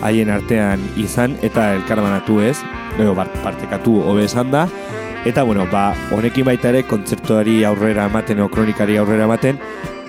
haien 0.04 0.30
artean 0.32 0.82
izan 1.00 1.36
eta 1.42 1.72
elkarbanatu 1.76 2.40
ez, 2.44 2.56
edo 2.98 3.14
partekatu 3.16 4.00
hobe 4.02 4.24
esan 4.24 4.50
da. 4.54 4.66
Eta, 5.24 5.42
bueno, 5.42 5.64
ba, 5.72 5.94
honekin 6.12 6.44
baita 6.44 6.68
ere 6.68 6.82
kontzertuari 6.84 7.62
aurrera 7.64 8.08
ematen, 8.10 8.42
o 8.44 8.50
kronikari 8.52 8.98
aurrera 9.00 9.24
ematen, 9.24 9.60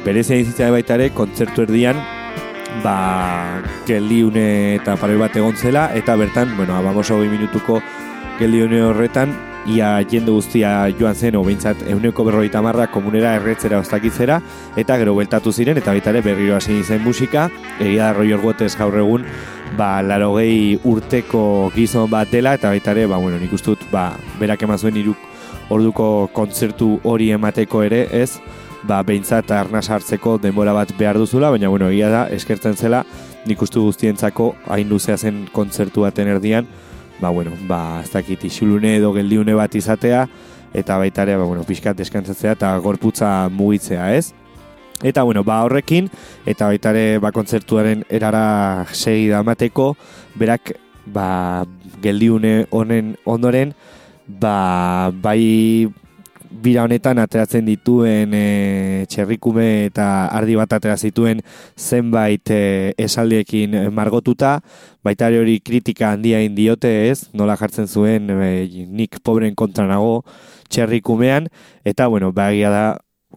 berezia 0.04 0.40
izitza 0.42 0.68
baita 0.72 0.98
ere 1.00 1.12
kontzertu 1.16 1.64
erdian, 1.64 2.02
ba, 2.84 3.62
geldiune 3.88 4.76
eta 4.76 4.98
pare 5.00 5.16
bat 5.20 5.36
egon 5.40 5.56
zela, 5.56 5.88
eta 5.96 6.18
bertan, 6.20 6.52
bueno, 6.58 6.76
abamos 6.76 7.08
hogei 7.12 7.32
minutuko 7.32 7.80
geldiune 8.40 8.84
horretan, 8.84 9.32
ia 9.66 10.00
jende 10.06 10.32
guztia 10.32 10.90
joan 11.00 11.16
zen, 11.16 11.36
o 11.36 11.44
behintzat 11.44 11.82
euneko 11.90 12.26
berrogeita 12.28 12.62
marra 12.62 12.88
komunera 12.94 13.34
erretzera 13.36 13.80
ostakitzera, 13.82 14.40
eta 14.78 14.98
gero 15.02 15.16
beltatu 15.18 15.52
ziren, 15.52 15.78
eta 15.82 15.94
baita 15.96 16.12
ere 16.14 16.22
berriro 16.26 16.56
hasi 16.56 16.84
zen 16.84 17.02
musika, 17.04 17.50
egia 17.80 18.12
da 18.12 18.14
Roger 18.14 18.44
Waters 18.44 18.78
gaur 18.78 18.98
egun, 19.02 19.26
ba, 19.78 20.02
laro 20.06 20.34
urteko 20.36 21.72
gizon 21.76 22.10
bat 22.10 22.30
dela, 22.32 22.54
eta 22.54 22.70
baita 22.70 22.92
ere, 22.92 23.08
ba, 23.08 23.18
bueno, 23.18 23.40
nik 23.40 23.54
uste 23.54 23.74
dut, 23.74 23.88
ba, 23.92 24.14
berak 24.40 24.62
eman 24.64 24.78
zuen 24.78 24.98
iruk 24.98 25.18
orduko 25.70 26.30
kontzertu 26.34 27.00
hori 27.04 27.32
emateko 27.32 27.84
ere, 27.84 28.08
ez, 28.12 28.40
ba, 28.84 29.02
behintzat 29.02 29.50
arnaz 29.52 29.90
hartzeko 29.90 30.38
denbora 30.38 30.74
bat 30.74 30.94
behar 30.98 31.18
duzula, 31.18 31.50
baina, 31.50 31.70
bueno, 31.70 31.90
egia 31.90 32.10
da, 32.10 32.28
eskertzen 32.30 32.76
zela, 32.76 33.04
nik 33.46 33.62
uste 33.62 33.80
guztientzako 33.80 34.56
hain 34.70 34.90
luzea 34.90 35.18
zen 35.18 35.48
kontzertu 35.54 36.06
baten 36.06 36.28
erdian, 36.28 36.68
ba, 37.22 37.30
bueno, 37.30 37.52
ba, 37.68 38.02
ez 38.04 38.12
dakit 38.12 38.44
isulune 38.44 38.96
edo 38.98 39.14
geldiune 39.16 39.56
bat 39.56 39.76
izatea, 39.76 40.26
eta 40.76 40.98
baita 41.00 41.24
ere, 41.24 41.38
ba, 41.40 41.46
bueno, 41.48 41.64
pixkat 41.68 41.98
deskantzatzea 41.98 42.56
eta 42.58 42.74
gorputza 42.84 43.50
mugitzea, 43.50 44.14
ez? 44.16 44.34
Eta, 45.04 45.24
bueno, 45.24 45.44
ba, 45.44 45.62
horrekin, 45.64 46.10
eta 46.46 46.70
baita 46.72 46.92
ere, 46.96 47.20
ba, 47.24 47.32
kontzertuaren 47.36 48.06
erara 48.10 48.86
segi 48.92 49.30
damateko, 49.32 49.94
berak, 50.40 50.76
ba, 51.06 51.66
geldiune 52.04 52.66
honen 52.72 53.16
ondoren, 53.26 53.76
ba, 54.28 55.12
bai 55.12 55.92
bira 56.64 56.84
honetan 56.86 57.20
ateratzen 57.20 57.66
dituen 57.68 58.34
e, 58.36 59.06
txerrikume 59.12 59.68
eta 59.90 60.28
ardi 60.34 60.56
bat 60.60 60.76
atera 60.78 60.98
zituen 60.98 61.42
zenbait 61.78 62.52
e, 62.54 62.94
esaldiekin 63.02 63.78
margotuta, 63.96 64.60
baita 65.06 65.30
hori 65.30 65.60
kritika 65.60 66.14
handia 66.14 66.42
indiote 66.46 66.92
ez, 67.10 67.30
nola 67.34 67.58
jartzen 67.60 67.88
zuen 67.88 68.30
e, 68.32 68.52
nik 68.88 69.20
pobren 69.24 69.56
kontra 69.56 69.88
nago 69.90 70.24
txerrikumean, 70.70 71.50
eta 71.86 72.08
bueno, 72.08 72.32
bagia 72.34 72.72
da 72.74 72.86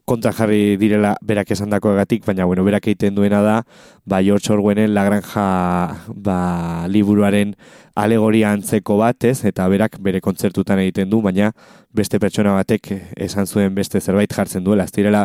kontra 0.04 0.32
jarri 0.32 0.76
direla 0.76 1.16
berak 1.22 1.50
esan 1.50 1.72
egatik, 1.72 2.24
baina 2.26 2.44
bueno, 2.44 2.64
berak 2.64 2.86
egiten 2.86 3.14
duena 3.14 3.42
da, 3.42 3.62
ba, 4.04 4.22
George 4.22 4.52
Orwellen 4.52 4.94
La 4.94 5.04
Granja 5.04 5.96
ba, 6.14 6.86
liburuaren 6.88 7.54
alegoria 7.98 8.52
antzeko 8.52 8.96
bat, 8.98 9.24
ez, 9.24 9.44
eta 9.44 9.66
berak 9.68 9.98
bere 10.00 10.20
kontzertutan 10.20 10.78
egiten 10.78 11.10
du, 11.10 11.20
baina 11.20 11.50
beste 11.94 12.20
pertsona 12.22 12.52
batek 12.54 12.92
esan 13.16 13.46
zuen 13.46 13.74
beste 13.74 14.00
zerbait 14.00 14.32
jartzen 14.32 14.64
duela, 14.64 14.84
ez 14.84 14.92
direla 14.94 15.24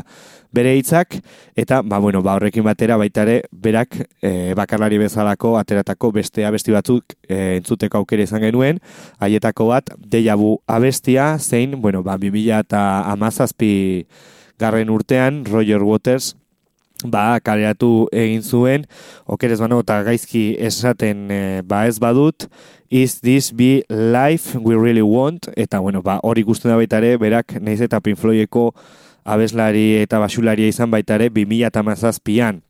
bere 0.54 0.74
hitzak 0.78 1.20
eta 1.60 1.82
ba, 1.82 2.00
bueno, 2.00 2.24
ba, 2.26 2.36
horrekin 2.38 2.66
batera 2.66 2.98
baita 2.98 3.26
ere 3.28 3.38
berak 3.52 3.98
e, 4.22 4.54
bakarlari 4.58 4.98
bezalako 5.02 5.58
ateratako 5.60 6.12
beste 6.18 6.46
abesti 6.46 6.74
batzuk 6.74 7.18
e, 7.28 7.58
entzuteko 7.60 8.02
aukera 8.02 8.26
izan 8.26 8.42
genuen, 8.46 8.82
haietako 9.20 9.70
bat 9.74 9.94
deiabu 9.98 10.56
abestia, 10.68 11.34
zein, 11.40 11.80
bueno, 11.82 12.04
ba, 12.04 12.18
2000 12.18 12.64
eta 12.64 12.84
amazazpi 13.12 13.74
garren 14.60 14.90
urtean 14.90 15.44
Roger 15.46 15.84
Waters 15.84 16.34
ba, 17.04 17.40
kaleratu 17.44 18.08
egin 18.16 18.44
zuen, 18.44 18.86
okerez 19.26 19.60
bano 19.62 19.82
eta 19.84 20.02
gaizki 20.06 20.54
esaten 20.62 21.28
e, 21.32 21.42
ba 21.68 21.86
ez 21.88 22.00
badut, 22.00 22.48
is 22.90 23.20
this 23.22 23.52
be 23.52 23.84
life 23.90 24.58
we 24.60 24.76
really 24.76 25.02
want, 25.02 25.50
eta 25.58 25.80
bueno, 25.80 26.02
ba, 26.02 26.20
hori 26.24 26.44
guztu 26.44 26.70
da 26.70 26.78
baita 26.80 27.02
ere, 27.02 27.18
berak 27.18 27.58
naiz 27.62 27.82
eta 27.82 28.00
Pink 28.04 28.20
Floydeko 28.22 28.72
abeslari 29.24 30.02
eta 30.02 30.20
basularia 30.20 30.68
izan 30.68 30.92
baita 30.92 31.16
ere 31.16 31.30
2000 31.32 31.70
eta 31.70 31.84
mazazpian. 31.84 32.62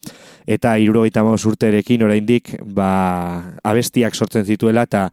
Eta 0.46 0.76
irurogeita 0.78 1.24
maus 1.26 1.42
urterekin 1.50 2.04
oraindik 2.06 2.54
ba, 2.76 3.54
abestiak 3.64 4.16
sortzen 4.16 4.46
zituela 4.46 4.86
eta 4.86 5.08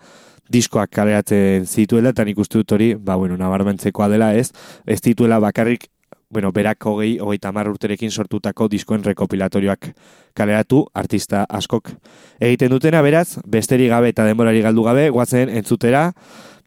diskoak 0.51 0.91
kaleratzen 0.91 1.65
zituela, 1.65 2.11
eta 2.11 2.25
nik 2.27 2.39
uste 2.43 2.59
dut 2.59 2.73
hori, 2.75 2.93
ba, 2.99 3.15
bueno, 3.17 3.37
nabarmentzekoa 3.39 4.09
dela 4.11 4.35
ez, 4.35 4.51
ez 4.85 4.99
dituela 5.01 5.39
bakarrik, 5.41 5.87
bueno, 6.31 6.53
berak 6.53 6.87
hogei, 6.87 7.19
hogei 7.19 7.39
tamar 7.43 7.69
urterekin 7.69 8.11
sortutako 8.11 8.69
diskoen 8.71 9.03
rekopilatorioak. 9.05 9.91
Kaleratu, 10.35 10.85
artista 10.95 11.45
askok. 11.49 11.91
Egiten 12.39 12.71
dutena, 12.71 13.03
beraz, 13.03 13.41
besterik 13.45 13.91
gabe 13.91 14.15
eta 14.15 14.25
denborari 14.29 14.63
galdu 14.63 14.87
gabe, 14.87 15.09
guatzen 15.11 15.51
entzutera, 15.51 16.11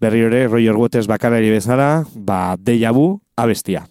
berri 0.04 0.28
ere 0.28 0.45
Roger 0.49 0.76
Waters 0.76 1.08
bakarari 1.08 1.49
bezala, 1.56 2.04
ba, 2.13 2.58
deja 2.60 2.91
vu, 2.91 3.21
abestia. 3.39 3.88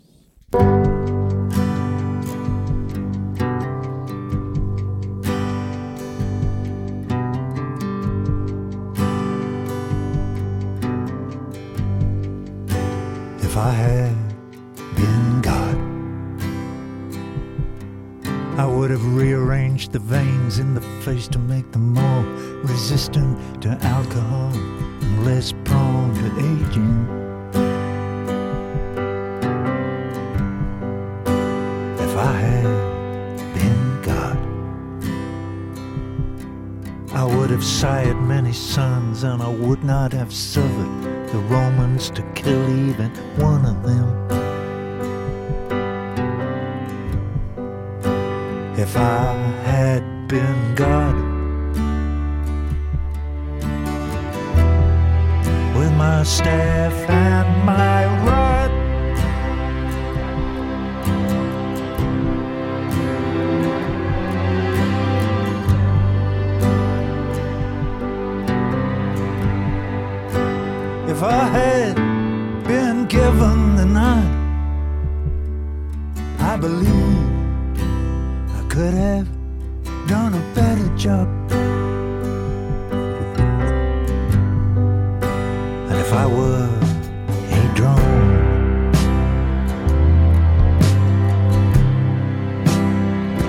The 19.92 19.98
veins 19.98 20.59
in 20.59 20.74
the 20.74 20.81
face 21.05 21.28
to 21.28 21.38
make 21.38 21.70
them 21.70 21.92
more 21.92 22.24
resistant 22.64 23.61
to 23.61 23.68
alcohol 23.83 24.50
and 24.55 25.26
less 25.26 25.52
prone 25.64 26.14
to 26.14 26.26
aging. 26.38 27.07
If 32.00 32.16
I 32.16 32.33
had 32.33 32.64
been 33.55 34.02
God, 34.02 34.38
I 37.12 37.24
would 37.24 37.50
have 37.50 37.62
sired 37.62 38.16
many 38.16 38.55
sons, 38.55 39.24
and 39.24 39.42
I 39.42 39.48
would 39.50 39.85
not 39.85 40.11
have 40.14 40.33
suffered 40.33 41.28
the 41.33 41.38
Romans 41.50 42.09
to 42.12 42.22
kill 42.35 42.88
even 42.88 43.11
one 43.37 43.66
of 43.66 43.83
them. 43.83 44.09
If 48.78 48.96
I 48.96 49.52
had 49.64 50.03
been 50.29 50.75
God, 50.75 51.14
with 55.77 55.92
my 55.96 56.22
staff 56.22 56.92
and 57.09 57.64
my 57.64 58.05
rod. 58.27 58.70
If 71.09 71.22
I 71.22 71.44
had 71.59 71.96
been 72.64 73.07
given 73.07 73.77
the 73.77 73.85
night, 73.85 74.33
I 76.40 76.57
believe 76.57 77.31
I 78.59 78.62
could 78.68 78.94
have 78.94 79.29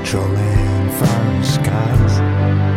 patrolling 0.03 0.89
foreign 0.91 1.43
skies 1.45 2.72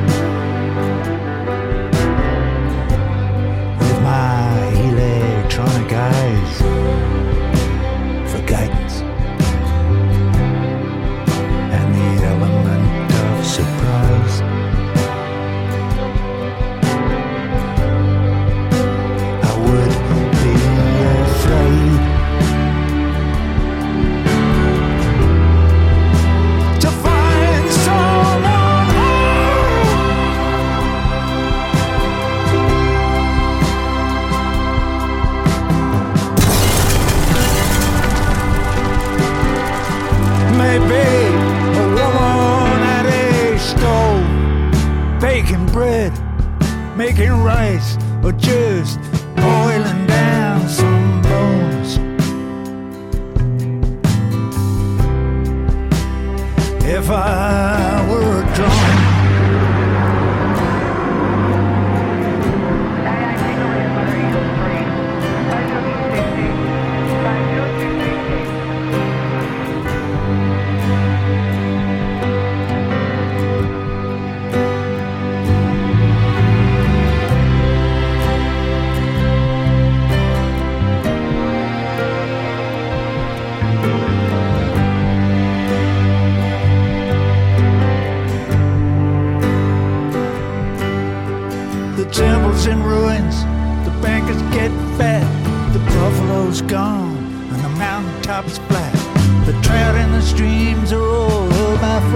just 48.38 49.05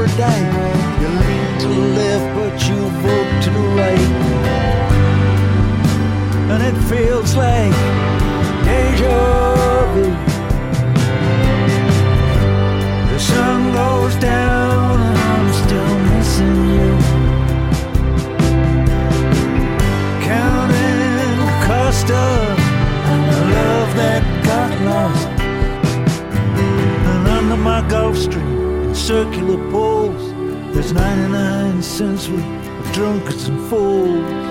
hermaphrodite. 0.00 1.00
You 1.00 1.08
lean 1.08 1.58
to 1.60 1.68
the 1.68 1.86
left, 1.98 2.34
but 2.34 2.68
you 2.68 2.76
vote 3.04 3.42
to 3.42 3.50
the 3.50 3.64
right. 3.76 4.10
And 6.50 6.62
it 6.62 6.76
feels 6.88 7.34
like 7.34 7.72
deja 8.64 9.94
vu. 9.94 10.04
The 13.12 13.18
sun 13.18 13.72
goes 13.72 14.14
down, 14.16 15.00
and 15.00 15.18
I'm 15.18 15.52
still 15.52 15.98
missing 16.10 16.56
you. 16.76 16.90
counting 20.22 21.48
cost 21.66 22.10
of 22.10 22.56
the 23.32 23.42
love 23.56 23.90
that 23.96 24.22
got 24.44 24.70
lost. 24.82 25.28
And 27.10 27.28
under 27.28 27.56
my 27.56 27.86
Gulf 27.88 28.16
Stream 28.16 28.49
circular 29.10 29.58
poles, 29.72 30.32
there's 30.72 30.92
99 30.92 31.82
cents 31.82 32.28
worth 32.28 32.44
of 32.78 32.92
drunkards 32.92 33.48
and 33.48 33.58
fools. 33.68 34.49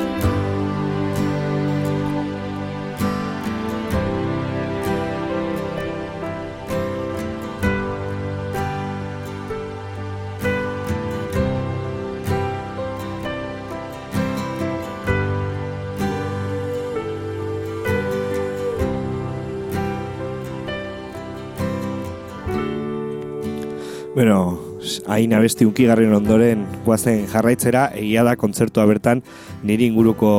Bueno, 24.19 24.59
hain 25.07 25.31
abesti 25.31 25.63
unkigarren 25.63 26.11
ondoren 26.11 26.65
guazen 26.83 27.21
jarraitzera, 27.31 27.85
egia 27.95 28.25
da 28.27 28.33
kontzertua 28.35 28.83
bertan 28.89 29.21
niri 29.63 29.85
inguruko 29.87 30.31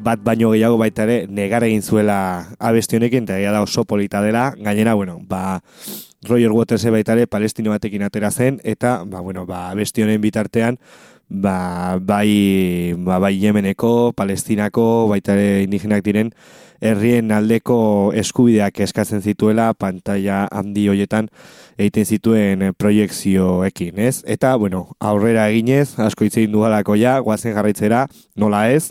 bat 0.00 0.22
baino 0.24 0.54
gehiago 0.54 0.78
baita 0.80 1.04
ere 1.04 1.18
negar 1.28 1.66
egin 1.66 1.84
zuela 1.84 2.16
abesti 2.56 2.96
honekin, 2.96 3.26
eta 3.28 3.36
egia 3.36 3.52
da 3.52 3.60
oso 3.60 3.84
polita 3.84 4.22
dela, 4.24 4.46
gainera, 4.56 4.94
bueno, 4.96 5.18
ba, 5.20 5.60
Roger 6.30 6.56
Waters 6.56 6.88
baita 6.96 7.12
ere 7.12 7.26
palestino 7.26 7.76
batekin 7.76 8.08
atera 8.08 8.30
zen, 8.30 8.56
eta, 8.64 9.02
ba, 9.04 9.20
bueno, 9.20 9.44
ba, 9.44 9.66
abesti 9.68 10.00
honen 10.00 10.24
bitartean, 10.24 10.80
ba, 11.28 11.98
bai, 12.00 12.94
ba, 12.96 13.20
bai 13.20 13.34
Yemeneko, 13.36 14.14
Palestinako, 14.16 15.10
baita 15.12 15.36
ere 15.36 15.66
indigenak 15.68 16.00
diren, 16.08 16.32
herrien 16.80 17.30
aldeko 17.32 17.78
eskubideak 18.16 18.80
eskatzen 18.86 19.22
zituela 19.22 19.70
pantalla 19.74 20.46
handi 20.50 20.86
hoietan 20.88 21.28
egiten 21.78 22.06
zituen 22.06 22.64
proiekzioekin, 22.78 23.98
ez? 23.98 24.22
Eta, 24.26 24.54
bueno, 24.56 24.88
aurrera 25.00 25.48
eginez, 25.52 25.98
asko 26.00 26.24
hitz 26.24 26.36
egin 26.38 26.56
duhalako 26.56 26.96
ja, 27.00 27.18
guazen 27.24 27.54
jarraitzera, 27.56 28.06
nola 28.36 28.66
ez, 28.72 28.90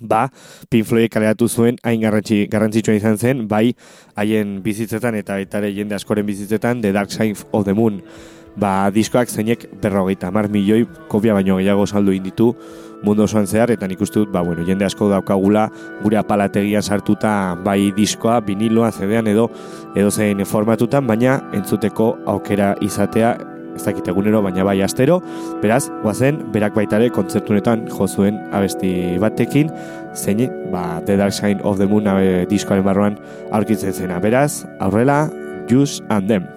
ba, 0.00 0.28
Pink 0.70 0.86
Floyd 0.88 1.10
kaleratu 1.12 1.48
zuen 1.48 1.78
hain 1.84 2.00
garrantzi, 2.02 2.44
garrantzitsua 2.50 2.96
izan 2.98 3.18
zen, 3.18 3.44
bai 3.48 3.74
haien 4.20 4.60
bizitzetan 4.64 5.18
eta 5.18 5.38
baita 5.38 5.60
ere 5.62 5.74
jende 5.74 5.96
askoren 5.98 6.26
bizitzetan 6.26 6.82
The 6.82 6.92
Dark 6.92 7.12
Side 7.12 7.46
of 7.52 7.64
the 7.68 7.74
Moon. 7.74 8.02
Ba, 8.56 8.90
diskoak 8.94 9.30
zeinek 9.30 9.66
berrogeita 9.82 10.30
mar 10.30 10.46
milioi 10.48 10.84
kopia 11.10 11.34
baino 11.34 11.56
gehiago 11.58 11.86
saldu 11.86 12.12
inditu 12.14 12.52
mundu 13.02 13.24
osoan 13.24 13.46
zehar, 13.46 13.72
eta 13.74 13.88
nik 13.88 14.00
uste 14.00 14.20
dut, 14.20 14.30
ba, 14.32 14.42
bueno, 14.44 14.64
jende 14.66 14.86
asko 14.86 15.08
daukagula 15.10 15.68
gure 16.02 16.18
apalategian 16.20 16.82
sartuta 16.82 17.54
bai 17.64 17.92
diskoa, 17.96 18.40
viniloa, 18.44 18.92
zedean 18.92 19.26
edo 19.30 19.48
edo 19.96 20.10
zein 20.10 20.44
formatutan, 20.46 21.06
baina 21.06 21.40
entzuteko 21.56 22.14
aukera 22.26 22.74
izatea 22.84 23.36
ez 23.74 23.82
dakit 23.82 24.08
egunero, 24.08 24.40
baina 24.42 24.64
bai 24.66 24.78
astero, 24.86 25.20
beraz, 25.62 25.88
guazen, 26.04 26.38
berak 26.54 26.76
baitare 26.78 27.10
kontzertunetan 27.14 27.88
jo 27.90 28.06
zuen 28.06 28.38
abesti 28.54 29.18
batekin, 29.22 29.72
zein, 30.14 30.46
ba, 30.72 31.02
The 31.06 31.18
Dark 31.18 31.34
Side 31.34 31.62
of 31.64 31.82
the 31.82 31.90
Moon 31.90 32.06
abe, 32.10 32.44
diskoaren 32.50 32.86
barruan 32.86 33.18
aurkitzen 33.50 33.92
zena. 33.92 34.20
Beraz, 34.22 34.64
aurrela, 34.78 35.24
Juice 35.68 36.02
and 36.10 36.28
Them. 36.28 36.53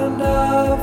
Them. 0.00 0.20
And 0.22 0.79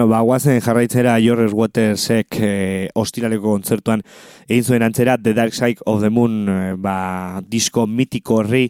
Bueno, 0.00 0.14
ba, 0.16 0.20
guazen 0.22 0.62
jarraitzera 0.64 1.18
Jorres 1.20 1.52
Watersek 1.52 2.36
eh, 2.40 2.88
ostiraleko 2.96 3.50
kontzertuan 3.50 4.00
egin 4.48 4.64
zuen 4.64 4.84
antzera 4.86 5.18
The 5.20 5.34
Dark 5.36 5.52
Side 5.52 5.84
of 5.84 6.00
the 6.00 6.08
Moon 6.08 6.48
eh, 6.48 6.72
ba, 6.80 7.42
disko 7.44 7.84
mitiko 7.84 8.38
horri 8.40 8.62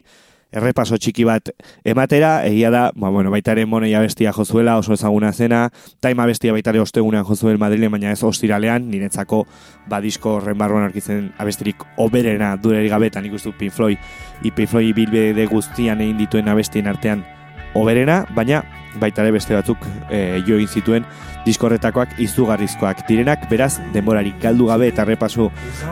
errepaso 0.51 0.99
txiki 0.99 1.23
bat 1.23 1.53
ematera, 1.87 2.33
egia 2.49 2.67
da, 2.75 2.81
ba, 2.91 3.13
bueno, 3.15 3.31
baitaren 3.31 3.69
monei 3.71 3.93
abestia 3.95 4.33
jozuela, 4.35 4.75
oso 4.75 4.91
ezaguna 4.91 5.31
zena, 5.31 5.61
taima 6.03 6.27
abestia 6.27 6.51
baitare 6.51 6.83
ostegunean 6.83 7.23
jozuel 7.23 7.55
Madrilen, 7.63 7.95
baina 7.95 8.11
ez 8.11 8.19
ostiralean, 8.27 8.91
niretzako 8.91 9.45
ba, 9.87 10.01
disko 10.03 10.35
horren 10.41 10.59
barruan 10.59 10.89
arkitzen 10.89 11.31
abestirik 11.39 11.87
oberena 11.95 12.57
durerik 12.59 12.91
gabetan 12.91 13.31
ikustu 13.31 13.55
Pink 13.55 13.71
Floyd, 13.71 14.03
i 14.43 14.51
Pink 14.51 14.75
Floyd 14.75 14.91
bilbide 14.99 15.47
guztian 15.47 16.03
egin 16.03 16.19
dituen 16.25 16.51
abestien 16.51 16.91
artean 16.91 17.23
oberena, 17.71 18.25
baina 18.35 18.65
baita 18.99 19.23
ere 19.23 19.31
beste 19.35 19.55
batzuk 19.55 19.83
e, 20.09 20.41
jo 20.47 20.57
egin 20.57 20.67
zituen 20.67 21.05
diskorretakoak 21.45 22.19
izugarrizkoak 22.21 23.05
direnak, 23.07 23.47
beraz, 23.49 23.79
denborarik 23.93 24.37
galdu 24.41 24.67
gabe 24.69 24.89
eta 24.91 25.05
repasu 25.07 25.49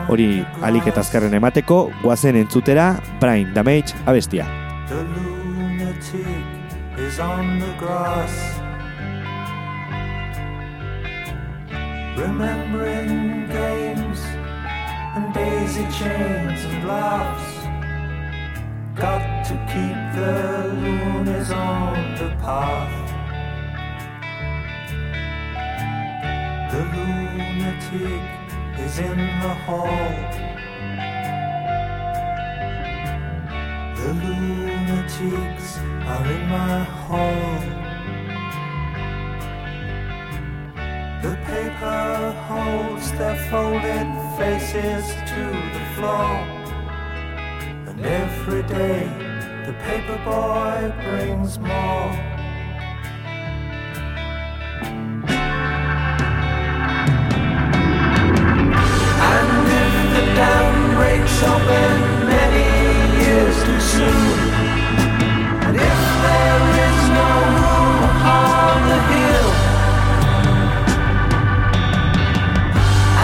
hori 0.08 0.28
alik 0.66 0.90
eta 0.92 1.02
azkarren 1.04 1.34
emateko, 1.34 1.90
guazen 2.02 2.38
entzutera, 2.40 2.92
Brain 3.20 3.54
Damage 3.54 3.96
abestia. 4.06 4.46
The 4.88 5.02
lunatic 5.02 6.98
is 6.98 7.18
on 7.18 7.58
the 7.60 7.72
grass. 7.78 8.34
Remembering 12.16 13.48
games 13.48 14.20
and 15.16 15.32
daisy 15.32 15.86
chains 15.90 16.64
and 16.64 16.88
laughs. 16.88 17.59
Got 18.96 19.44
to 19.46 19.54
keep 19.72 19.96
the 20.16 20.74
loonies 20.82 21.50
on 21.52 22.14
the 22.16 22.34
path. 22.42 22.90
The 26.72 26.82
lunatic 26.94 28.22
is 28.80 28.98
in 28.98 29.16
the 29.16 29.54
hall. 29.64 29.86
The 33.96 34.12
lunatics 34.12 35.78
are 35.78 36.26
in 36.26 36.48
my 36.48 36.82
hall. 36.82 37.60
The 41.22 41.36
paper 41.46 42.32
holds 42.48 43.12
their 43.12 43.36
folded 43.48 44.08
faces 44.36 45.06
to 45.30 45.42
the 45.74 45.84
floor. 45.94 46.59
And 48.02 48.08
every 48.08 48.62
day 48.62 49.04
the 49.66 49.74
paper 49.84 50.16
boy 50.24 50.90
brings 51.04 51.58
more. 51.58 52.08
And 59.28 59.66
if 59.68 59.92
the 60.16 60.24
dam 60.32 60.96
breaks 60.96 61.42
open 61.42 61.92
many 62.24 62.66
years 63.20 63.56
too 63.64 63.80
soon, 63.80 64.38
and 65.66 65.76
if 65.76 66.00
there 66.24 66.62
is 66.88 67.00
no 67.20 67.30
room 67.52 68.00
upon 68.08 68.76
the 68.88 69.00
hill, 69.12 69.50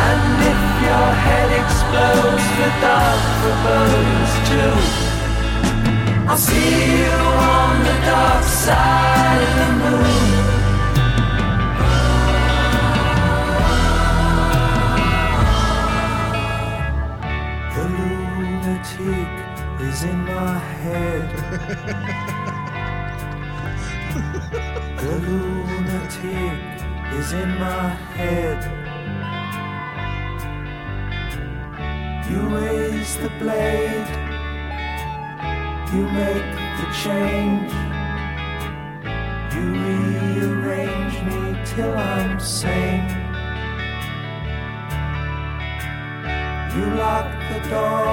and 0.05 0.21
if 0.53 0.61
your 0.85 1.09
head 1.25 1.51
explodes, 1.65 2.47
the 2.61 2.69
dark 2.85 3.23
burns 3.65 4.26
too. 4.49 4.75
I'll 6.29 6.37
see 6.37 6.99
you 7.01 7.17
on 7.55 7.75
the 7.89 7.97
dark 8.11 8.45
side 8.45 9.43
of 9.47 9.53
the 9.61 9.71
moon. 9.83 10.17
The 17.75 17.85
lunatic 17.97 19.31
is 19.89 19.99
in 20.05 20.19
my 20.25 20.59
head. 20.83 21.29
the 25.03 25.15
lunatic 25.27 26.59
is 27.19 27.29
in 27.33 27.51
my 27.59 27.89
head. 28.19 28.61
You 32.31 32.41
raise 32.59 33.17
the 33.19 33.31
blade, 33.39 34.26
you 35.97 36.03
make 36.11 36.51
the 36.79 36.89
change. 37.05 37.73
You 39.55 39.67
rearrange 39.85 41.17
me 41.29 41.41
till 41.65 41.95
I'm 41.97 42.39
sane. 42.39 43.09
You 46.75 46.85
lock 47.03 47.29
the 47.51 47.61
door 47.71 48.09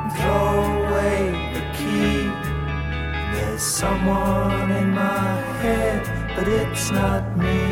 and 0.00 0.10
throw 0.18 0.50
away 0.82 1.20
the 1.54 1.64
key. 1.78 2.18
There's 3.32 3.62
someone 3.62 4.70
in 4.72 4.90
my 4.90 5.30
head, 5.62 6.02
but 6.34 6.48
it's 6.48 6.90
not 6.90 7.22
me. 7.38 7.65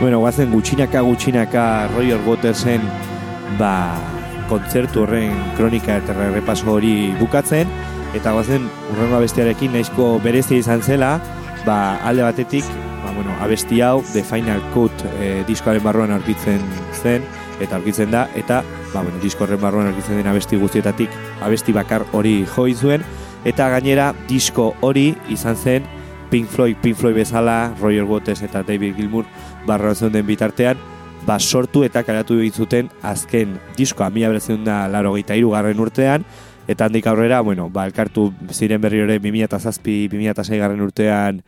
Bueno, 0.00 0.20
guazen 0.20 0.52
gutxinaka 0.52 1.00
gutxinaka 1.02 1.88
Roger 1.90 2.20
Watersen 2.22 2.84
ba, 3.58 3.98
kontzertu 4.46 5.02
horren 5.02 5.34
kronika 5.56 5.96
eta 5.98 6.14
repaso 6.30 6.70
hori 6.76 7.10
bukatzen. 7.18 7.66
Eta 8.14 8.30
guazen 8.36 8.68
urrengo 8.92 9.18
abestiarekin 9.18 9.74
nahizko 9.74 10.20
berezia 10.22 10.62
izan 10.62 10.86
zela 10.86 11.16
ba, 11.66 11.98
alde 12.06 12.22
batetik 12.22 12.62
ba, 13.02 13.10
bueno, 13.10 13.34
abesti 13.42 13.82
hau 13.82 13.98
The 14.12 14.22
Final 14.22 14.62
Cut 14.70 15.02
e, 15.18 15.42
diskoaren 15.50 15.82
barruan 15.82 16.14
aurkitzen 16.14 16.62
zen 17.02 17.26
eta 17.58 17.82
aurkitzen 17.82 18.14
da. 18.14 18.28
Eta 18.38 18.62
ba, 18.94 19.02
bueno, 19.02 19.18
disko 19.18 19.48
horren 19.48 19.60
barruan 19.66 19.90
aurkitzen 19.90 20.22
den 20.22 20.30
abesti 20.30 20.62
guztietatik 20.62 21.10
abesti 21.42 21.74
bakar 21.74 22.06
hori 22.12 22.44
joi 22.54 22.70
zuen. 22.78 23.02
Eta 23.42 23.66
gainera 23.74 24.12
disko 24.30 24.76
hori 24.78 25.10
izan 25.26 25.58
zen 25.58 25.90
Pink 26.30 26.48
Floyd, 26.48 26.76
Pink 26.76 26.96
Floyd 26.96 27.16
bezala, 27.16 27.74
Roger 27.80 28.04
Waters 28.04 28.42
eta 28.42 28.62
David 28.62 28.96
Gilmour 28.96 29.24
barruan 29.68 29.96
zeuden 29.96 30.26
bitartean, 30.26 30.80
ba 31.26 31.38
sortu 31.38 31.84
eta 31.84 32.02
karatu 32.02 32.38
zuten 32.50 32.88
azken 33.02 33.58
diskoa, 33.76 34.10
mila 34.10 34.28
berezion 34.28 34.64
da 34.64 34.88
laro 34.88 35.12
garren 35.12 35.80
urtean, 35.80 36.24
eta 36.68 36.86
handik 36.86 37.06
aurrera, 37.06 37.40
bueno, 37.40 37.68
ba, 37.70 37.86
elkartu 37.86 38.32
ziren 38.52 38.80
berri 38.80 39.00
ere 39.00 39.18
2007 39.18 40.08
2006 40.12 40.58
garren 40.60 40.80
urtean, 40.80 41.42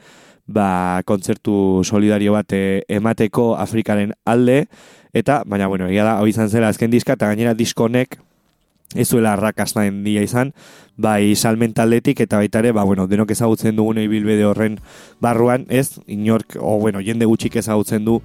ba, 0.47 1.03
kontzertu 1.05 1.83
solidario 1.85 2.33
bat 2.33 2.53
eh, 2.53 2.83
emateko 2.89 3.55
Afrikaren 3.57 4.13
alde, 4.25 4.67
eta, 5.13 5.43
baina, 5.47 5.69
bueno, 5.69 5.89
egia 5.89 6.05
da, 6.05 6.19
hau 6.19 6.27
izan 6.27 6.49
zela 6.49 6.69
azken 6.69 6.91
diska, 6.91 7.15
eta 7.15 7.29
gainera 7.29 7.55
diskonek, 7.55 8.19
ez 8.95 9.09
zuela 9.09 9.35
arrakasta 9.35 9.83
dia 10.05 10.23
izan, 10.23 10.53
bai 10.97 11.35
salmen 11.37 11.73
taldetik 11.73 12.21
eta 12.21 12.41
baita 12.41 12.59
ere, 12.59 12.73
ba, 12.73 12.85
bueno, 12.85 13.07
denok 13.07 13.31
ezagutzen 13.31 13.77
dugun 13.77 13.99
ibilbide 14.03 14.45
horren 14.45 14.79
barruan, 15.21 15.67
ez, 15.69 16.01
inork, 16.07 16.57
o, 16.59 16.79
bueno, 16.79 17.01
jende 17.01 17.27
gutxik 17.27 17.57
ezagutzen 17.57 18.05
du 18.05 18.21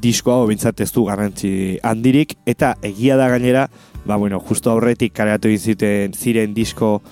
diskoa, 0.00 0.42
o 0.44 0.50
ez 0.50 0.92
du 0.92 1.04
garrantzi 1.04 1.78
handirik, 1.82 2.36
eta 2.46 2.76
egia 2.82 3.16
da 3.16 3.28
gainera, 3.28 3.68
ba, 4.04 4.16
bueno, 4.16 4.40
justo 4.40 4.70
aurretik 4.70 5.12
kareatu 5.12 5.48
ziten 5.56 6.12
ziren 6.14 6.54
disko, 6.54 7.02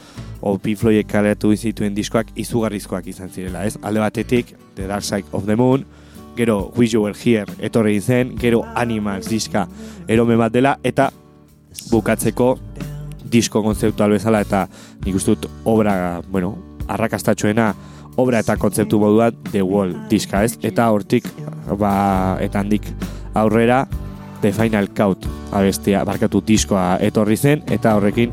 o 0.41 0.59
Pink 0.59 0.79
Floydek 0.79 1.09
kareatu 1.09 1.55
zituen 1.57 1.95
diskoak 1.95 2.29
izugarrizkoak 2.37 3.07
izan 3.07 3.31
zirela, 3.31 3.65
ez? 3.67 3.79
Alde 3.83 4.01
batetik, 4.01 4.55
The 4.77 4.87
Dark 4.87 5.03
Side 5.03 5.27
of 5.33 5.47
the 5.47 5.57
Moon, 5.57 5.85
gero 6.37 6.73
Wish 6.77 6.95
You 6.95 7.03
Were 7.03 7.17
Here 7.17 7.47
etorri 7.59 8.01
zen, 8.01 8.37
gero 8.39 8.63
Animals 8.75 9.29
diska 9.29 9.67
erome 10.07 10.37
bat 10.37 10.53
dela, 10.53 10.77
eta 10.85 11.11
bukatzeko 11.91 12.57
disko 13.31 13.63
kontzeptual 13.63 14.17
bezala 14.17 14.41
eta 14.45 14.67
nik 15.05 15.19
uste 15.19 15.35
dut 15.35 15.51
obra, 15.65 16.23
bueno, 16.31 16.55
arrakastatxoena 16.89 17.75
obra 18.17 18.41
eta 18.41 18.57
kontzeptu 18.57 18.99
moduan 19.01 19.37
The 19.51 19.63
Wall 19.63 19.95
diska 20.11 20.43
ez, 20.47 20.57
eta 20.65 20.89
hortik 20.93 21.29
ba, 21.79 22.39
eta 22.41 22.63
handik 22.63 22.89
aurrera 23.35 23.85
The 24.41 24.53
Final 24.53 24.89
Count 24.97 25.27
abestia, 25.57 26.05
barkatu 26.05 26.43
diskoa 26.45 26.97
etorri 27.05 27.37
zen, 27.37 27.63
eta 27.73 27.95
horrekin 27.97 28.33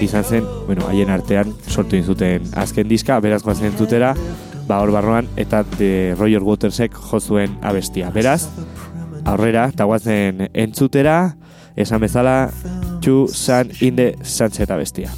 izan 0.00 0.24
zen, 0.24 0.46
bueno, 0.66 0.86
haien 0.88 1.10
artean 1.10 1.52
sortu 1.68 2.00
zuten 2.02 2.46
azken 2.56 2.88
diska, 2.88 3.18
beraz 3.20 3.42
goazen 3.42 3.76
zutera, 3.76 4.14
ba 4.68 4.80
hor 4.80 4.92
barruan, 4.94 5.28
eta 5.36 5.64
The 5.76 6.14
Roger 6.18 6.44
Watersek 6.46 6.94
jo 6.94 7.20
zuen 7.20 7.58
abestia. 7.62 8.10
Beraz, 8.14 8.46
aurrera, 9.24 9.68
eta 9.74 9.84
guazen 9.84 10.46
entzutera, 10.54 11.34
esan 11.76 12.00
bezala, 12.00 12.50
Two 13.00 13.28
Sun 13.28 13.72
in 13.80 13.96
the 13.96 14.14
Sunset 14.22 14.68
abestia. 14.68 15.10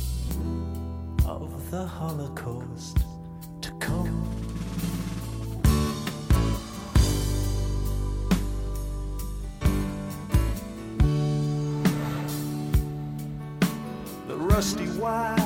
to 14.33 14.37
rusty 14.37 14.89
wire 15.01 15.37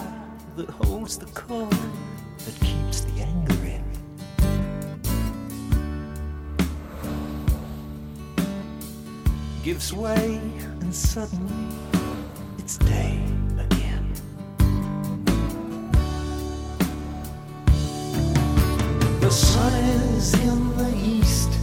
that 0.56 0.68
holds 0.68 1.16
the 1.18 1.26
cord 1.26 1.70
that 1.70 2.54
keeps 2.60 3.00
the 3.00 3.22
anger 3.22 3.54
in. 3.64 3.84
Gives 9.62 9.92
way, 9.92 10.40
and 10.80 10.94
suddenly 10.94 11.75
again. 13.58 14.12
The 19.20 19.30
sun 19.30 19.72
is 20.14 20.34
in 20.34 20.76
the 20.76 20.94
east, 20.96 21.55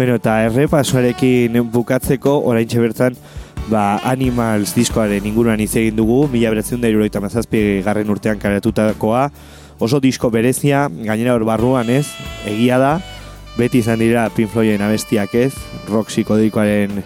Bueno, 0.00 0.14
eta 0.16 0.38
errepasoarekin 0.46 1.58
bukatzeko, 1.68 2.38
oraintxe 2.48 2.80
bertan, 2.80 3.16
ba, 3.68 3.98
Animals 4.08 4.70
diskoaren 4.72 5.26
inguruan 5.28 5.60
hitz 5.60 5.74
egin 5.76 5.98
dugu, 5.98 6.22
mila 6.32 6.54
beratzen 6.54 6.80
da 6.80 6.88
garren 7.84 8.08
urtean 8.08 8.38
karatutakoa, 8.38 9.26
oso 9.78 10.00
disko 10.00 10.30
berezia, 10.30 10.88
gainera 10.88 11.34
hor 11.34 11.44
barruan 11.44 11.90
ez, 11.90 12.06
egia 12.46 12.78
da, 12.78 12.94
beti 13.58 13.80
izan 13.80 13.98
dira 13.98 14.30
Pink 14.30 14.48
Floyden 14.48 14.80
abestiak 14.80 15.34
ez, 15.34 15.52
rock 15.90 16.08
psikodikoaren 16.08 17.02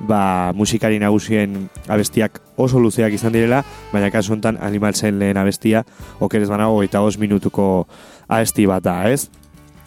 ba, 0.00 0.52
musikari 0.52 0.98
nagusien 0.98 1.70
abestiak 1.88 2.42
oso 2.58 2.78
luzeak 2.78 3.14
izan 3.14 3.32
direla, 3.32 3.64
baina 3.90 4.10
kasu 4.10 4.34
honetan 4.34 4.60
Animalsen 4.60 5.18
lehen 5.18 5.38
abestia, 5.40 5.86
okerez 6.20 6.50
banago 6.50 6.82
eta 6.82 7.00
os 7.00 7.16
minutuko 7.16 7.88
abesti 8.28 8.66
bat 8.66 8.84
da, 8.84 9.08
ez? 9.08 9.30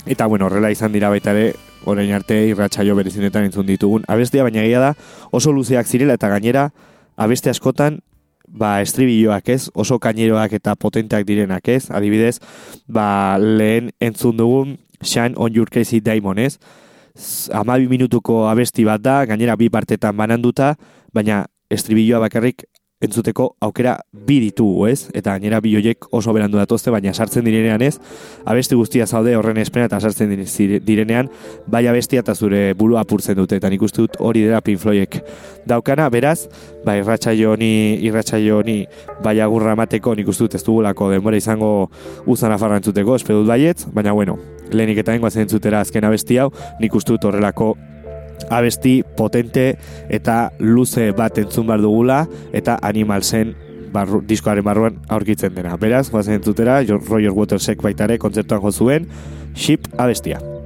Eta 0.08 0.26
bueno, 0.26 0.48
horrela 0.48 0.72
izan 0.72 0.92
dira 0.92 1.14
baita 1.14 1.38
ere, 1.38 1.54
orain 1.88 2.12
arte 2.14 2.36
irratsaio 2.52 2.96
berezinetan 3.00 3.48
entzun 3.48 3.68
ditugun 3.70 4.06
abestia, 4.12 4.44
baina 4.44 4.64
egia 4.66 4.84
da 4.84 4.94
oso 5.32 5.54
luzeak 5.56 5.88
zirela 5.88 6.18
eta 6.20 6.30
gainera 6.34 6.70
abeste 7.16 7.50
askotan 7.50 8.02
ba 8.48 8.82
estribilloak 8.82 9.50
ez, 9.52 9.68
oso 9.76 10.00
kaineroak 10.00 10.54
eta 10.56 10.76
potenteak 10.80 11.26
direnak 11.28 11.68
ez, 11.68 11.90
adibidez, 11.92 12.40
ba 12.88 13.38
lehen 13.38 13.92
entzun 14.00 14.38
dugun 14.38 14.78
Shine 15.04 15.36
on 15.38 15.54
your 15.54 15.70
crazy 15.70 16.00
diamond 16.02 16.40
ez, 16.40 16.58
amabi 17.54 17.86
minutuko 17.92 18.48
abesti 18.50 18.86
bat 18.88 19.04
da, 19.04 19.20
gainera 19.30 19.58
bi 19.60 19.70
partetan 19.70 20.16
bananduta, 20.18 20.74
baina 21.14 21.44
estribilloa 21.70 22.24
bakarrik 22.24 22.64
entzuteko 23.02 23.52
aukera 23.62 24.00
bi 24.26 24.40
ditugu, 24.42 24.88
ez? 24.90 25.12
Eta 25.14 25.36
gainera 25.36 25.60
bi 25.62 25.76
hoiek 25.78 26.08
oso 26.18 26.34
berandu 26.34 26.58
datozte, 26.58 26.90
baina 26.90 27.14
sartzen 27.14 27.46
direnean 27.46 27.84
ez, 27.86 28.00
abesti 28.50 28.76
guztia 28.76 29.06
zaude 29.06 29.36
horren 29.38 29.60
espena 29.62 29.86
eta 29.86 30.00
sartzen 30.02 30.34
direnean, 30.86 31.30
bai 31.70 31.86
abestia 31.88 32.24
eta 32.26 32.34
zure 32.34 32.74
burua 32.78 33.04
apurtzen 33.06 33.38
dute, 33.38 33.60
eta 33.62 33.70
nik 33.70 33.86
uste 33.86 34.02
dut 34.02 34.18
hori 34.20 34.48
dela 34.48 34.64
Pink 34.66 34.82
Floydek 34.82 35.20
daukana, 35.70 36.08
beraz, 36.10 36.48
ba, 36.86 36.96
irratsaio 36.98 37.54
honi, 37.54 38.00
irratsaio 38.08 38.64
honi, 38.64 38.80
bai 39.24 39.38
agurra 39.46 39.76
emateko, 39.78 40.16
nik 40.18 40.34
uste 40.34 40.48
dut 40.48 40.58
ez 40.58 40.64
dugulako 40.66 41.12
denbora 41.14 41.38
izango 41.38 41.92
uzan 42.26 42.56
afarra 42.56 42.82
entzuteko, 42.82 43.20
espedut 43.22 43.46
baietz, 43.46 43.86
baina 43.94 44.16
bueno, 44.18 44.40
lehenik 44.74 45.04
eta 45.04 45.14
hengoa 45.14 45.30
entzutera 45.38 45.86
azken 45.86 46.10
abesti 46.10 46.42
hau, 46.42 46.50
nik 46.82 46.98
uste 46.98 47.14
dut 47.14 47.30
horrelako 47.30 47.76
abesti 48.50 49.02
potente 49.18 49.78
eta 50.10 50.52
luze 50.60 51.12
bat 51.18 51.38
entzun 51.38 51.68
bar 51.68 51.82
dugula 51.82 52.26
eta 52.54 52.78
Animalsen 52.82 53.56
barru, 53.94 54.22
diskoaren 54.28 54.66
barruan 54.66 55.00
aurkitzen 55.10 55.56
dena. 55.56 55.78
Beraz, 55.78 56.08
guazen 56.12 56.40
entzutera, 56.40 56.82
Roger 56.98 57.34
Watersek 57.34 57.82
baitare 57.84 58.20
kontzertuan 58.22 58.62
jo 58.62 58.72
zuen, 58.72 59.10
Ship 59.58 59.88
abestia. 59.98 60.57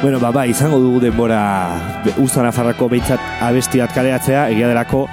Bueno, 0.00 0.20
ba, 0.20 0.30
ba, 0.30 0.46
izango 0.46 0.78
dugu 0.78 1.00
denbora 1.02 1.74
Uzo 2.22 2.42
Nafarrako 2.42 2.86
behintzat 2.92 3.18
abesti 3.42 3.80
bat 3.82 3.90
kaleatzea, 3.96 4.44
egia 4.52 4.68
delako 4.70 5.08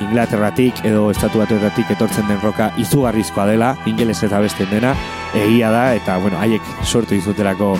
Inglaterratik 0.00 0.80
edo 0.88 1.10
estatu 1.12 1.42
batuetatik 1.42 1.90
etortzen 1.92 2.24
den 2.30 2.40
roka 2.40 2.70
izugarrizkoa 2.80 3.44
dela, 3.50 3.74
ingelesez 3.84 4.30
abesten 4.32 4.70
dena, 4.72 4.94
egia 5.36 5.68
da, 5.70 5.84
eta, 5.98 6.16
bueno, 6.22 6.40
haiek 6.40 6.64
sortu 6.82 7.14
izutelako 7.14 7.74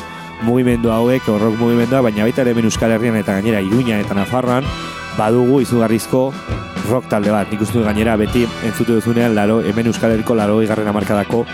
mugimendu 0.44 0.92
hauek, 0.92 1.24
rock 1.40 1.56
mugimendua, 1.56 2.02
baina 2.04 2.28
baita 2.28 2.44
ere 2.44 2.52
hemen 2.52 2.68
Euskal 2.68 2.92
Herrian 2.92 3.16
eta 3.16 3.38
gainera 3.38 3.64
Iruña 3.64 4.02
eta 4.04 4.12
Nafarroan, 4.18 4.68
badugu 5.16 5.62
izugarrizko 5.64 6.26
rock 6.88 7.08
talde 7.08 7.30
bat. 7.32 7.50
Nik 7.50 7.62
uste 7.64 7.82
gainera 7.84 8.16
beti 8.20 8.44
entzute 8.66 8.96
duzunean 8.96 9.34
laro, 9.34 9.60
hemen 9.62 9.88
Euskal 9.90 10.14
Herriko 10.14 10.34
laro 10.34 10.60
igarren 10.62 10.88
amarkadako, 10.88 11.44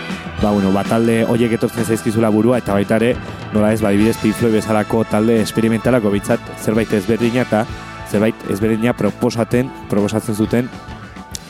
ba, 0.41 0.51
bueno, 0.51 0.71
ba, 0.75 0.83
talde 0.87 1.23
horiek 1.25 1.53
etortzen 1.57 1.85
zaizkizula 1.85 2.31
burua, 2.33 2.59
eta 2.59 2.73
baita 2.73 2.97
ere, 2.99 3.13
nola 3.53 3.73
ez, 3.73 3.81
ba, 3.81 3.89
adibidez, 3.89 4.17
Pink 4.21 4.35
Floyd 4.35 4.57
bezalako 4.59 5.03
talde 5.09 5.39
experimentalako 5.41 6.11
bitzat 6.13 6.51
zerbait 6.59 6.93
ezberdina 6.93 7.45
eta 7.47 7.65
zerbait 8.09 8.49
ezberdina 8.49 8.95
proposaten, 8.97 9.69
proposatzen 9.89 10.35
zuten 10.35 10.69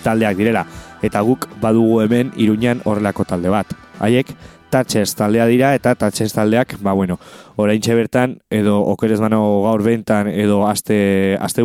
taldeak 0.03 0.37
direla. 0.39 0.65
Eta 1.01 1.21
guk 1.23 1.47
badugu 1.61 2.01
hemen 2.03 2.33
Iruñan 2.35 2.81
horrelako 2.85 3.25
talde 3.25 3.51
bat. 3.53 3.71
Haiek 3.99 4.33
Tatxers 4.69 5.15
taldea 5.17 5.47
dira 5.49 5.73
eta 5.73 5.95
Tatxers 5.97 6.35
taldeak, 6.35 6.75
ba 6.85 6.93
bueno, 6.93 7.17
oraintxe 7.57 7.95
bertan 7.97 8.37
edo 8.53 8.77
okerez 8.91 9.19
gaur 9.19 9.83
bentan 9.83 10.27
edo 10.27 10.67
aste 10.67 11.37
aste 11.41 11.63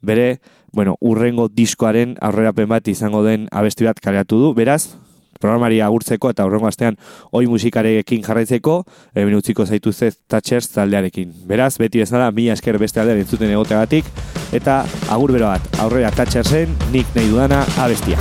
bere, 0.00 0.38
bueno, 0.72 0.96
urrengo 1.00 1.48
diskoaren 1.48 2.16
aurrerapen 2.20 2.68
bat 2.68 2.88
izango 2.88 3.22
den 3.24 3.48
abesti 3.50 3.86
bat 3.88 4.00
kaleratu 4.00 4.38
du. 4.40 4.54
Beraz, 4.54 4.96
programari 5.38 5.80
agurtzeko 5.84 6.32
eta 6.32 6.44
aurrengo 6.44 6.68
astean 6.68 6.98
oi 7.32 7.46
musikarekin 7.50 8.24
jarraitzeko, 8.26 8.82
hemen 9.14 9.38
utziko 9.38 9.66
zaituzte 9.66 10.12
Thatchers 10.28 10.70
taldearekin. 10.74 11.32
Beraz, 11.48 11.76
beti 11.78 12.02
bezala, 12.02 12.30
mila 12.34 12.56
esker 12.58 12.78
beste 12.78 13.00
aldean 13.00 13.22
entzuten 13.24 13.54
egoteagatik, 13.54 14.10
eta 14.52 14.82
agur 15.14 15.34
bero 15.36 15.52
bat, 15.52 15.80
aurrera 15.84 16.12
Thatchersen, 16.14 16.74
nik 16.92 17.14
nahi 17.16 17.30
dudana 17.30 17.64
abestia. 17.78 18.18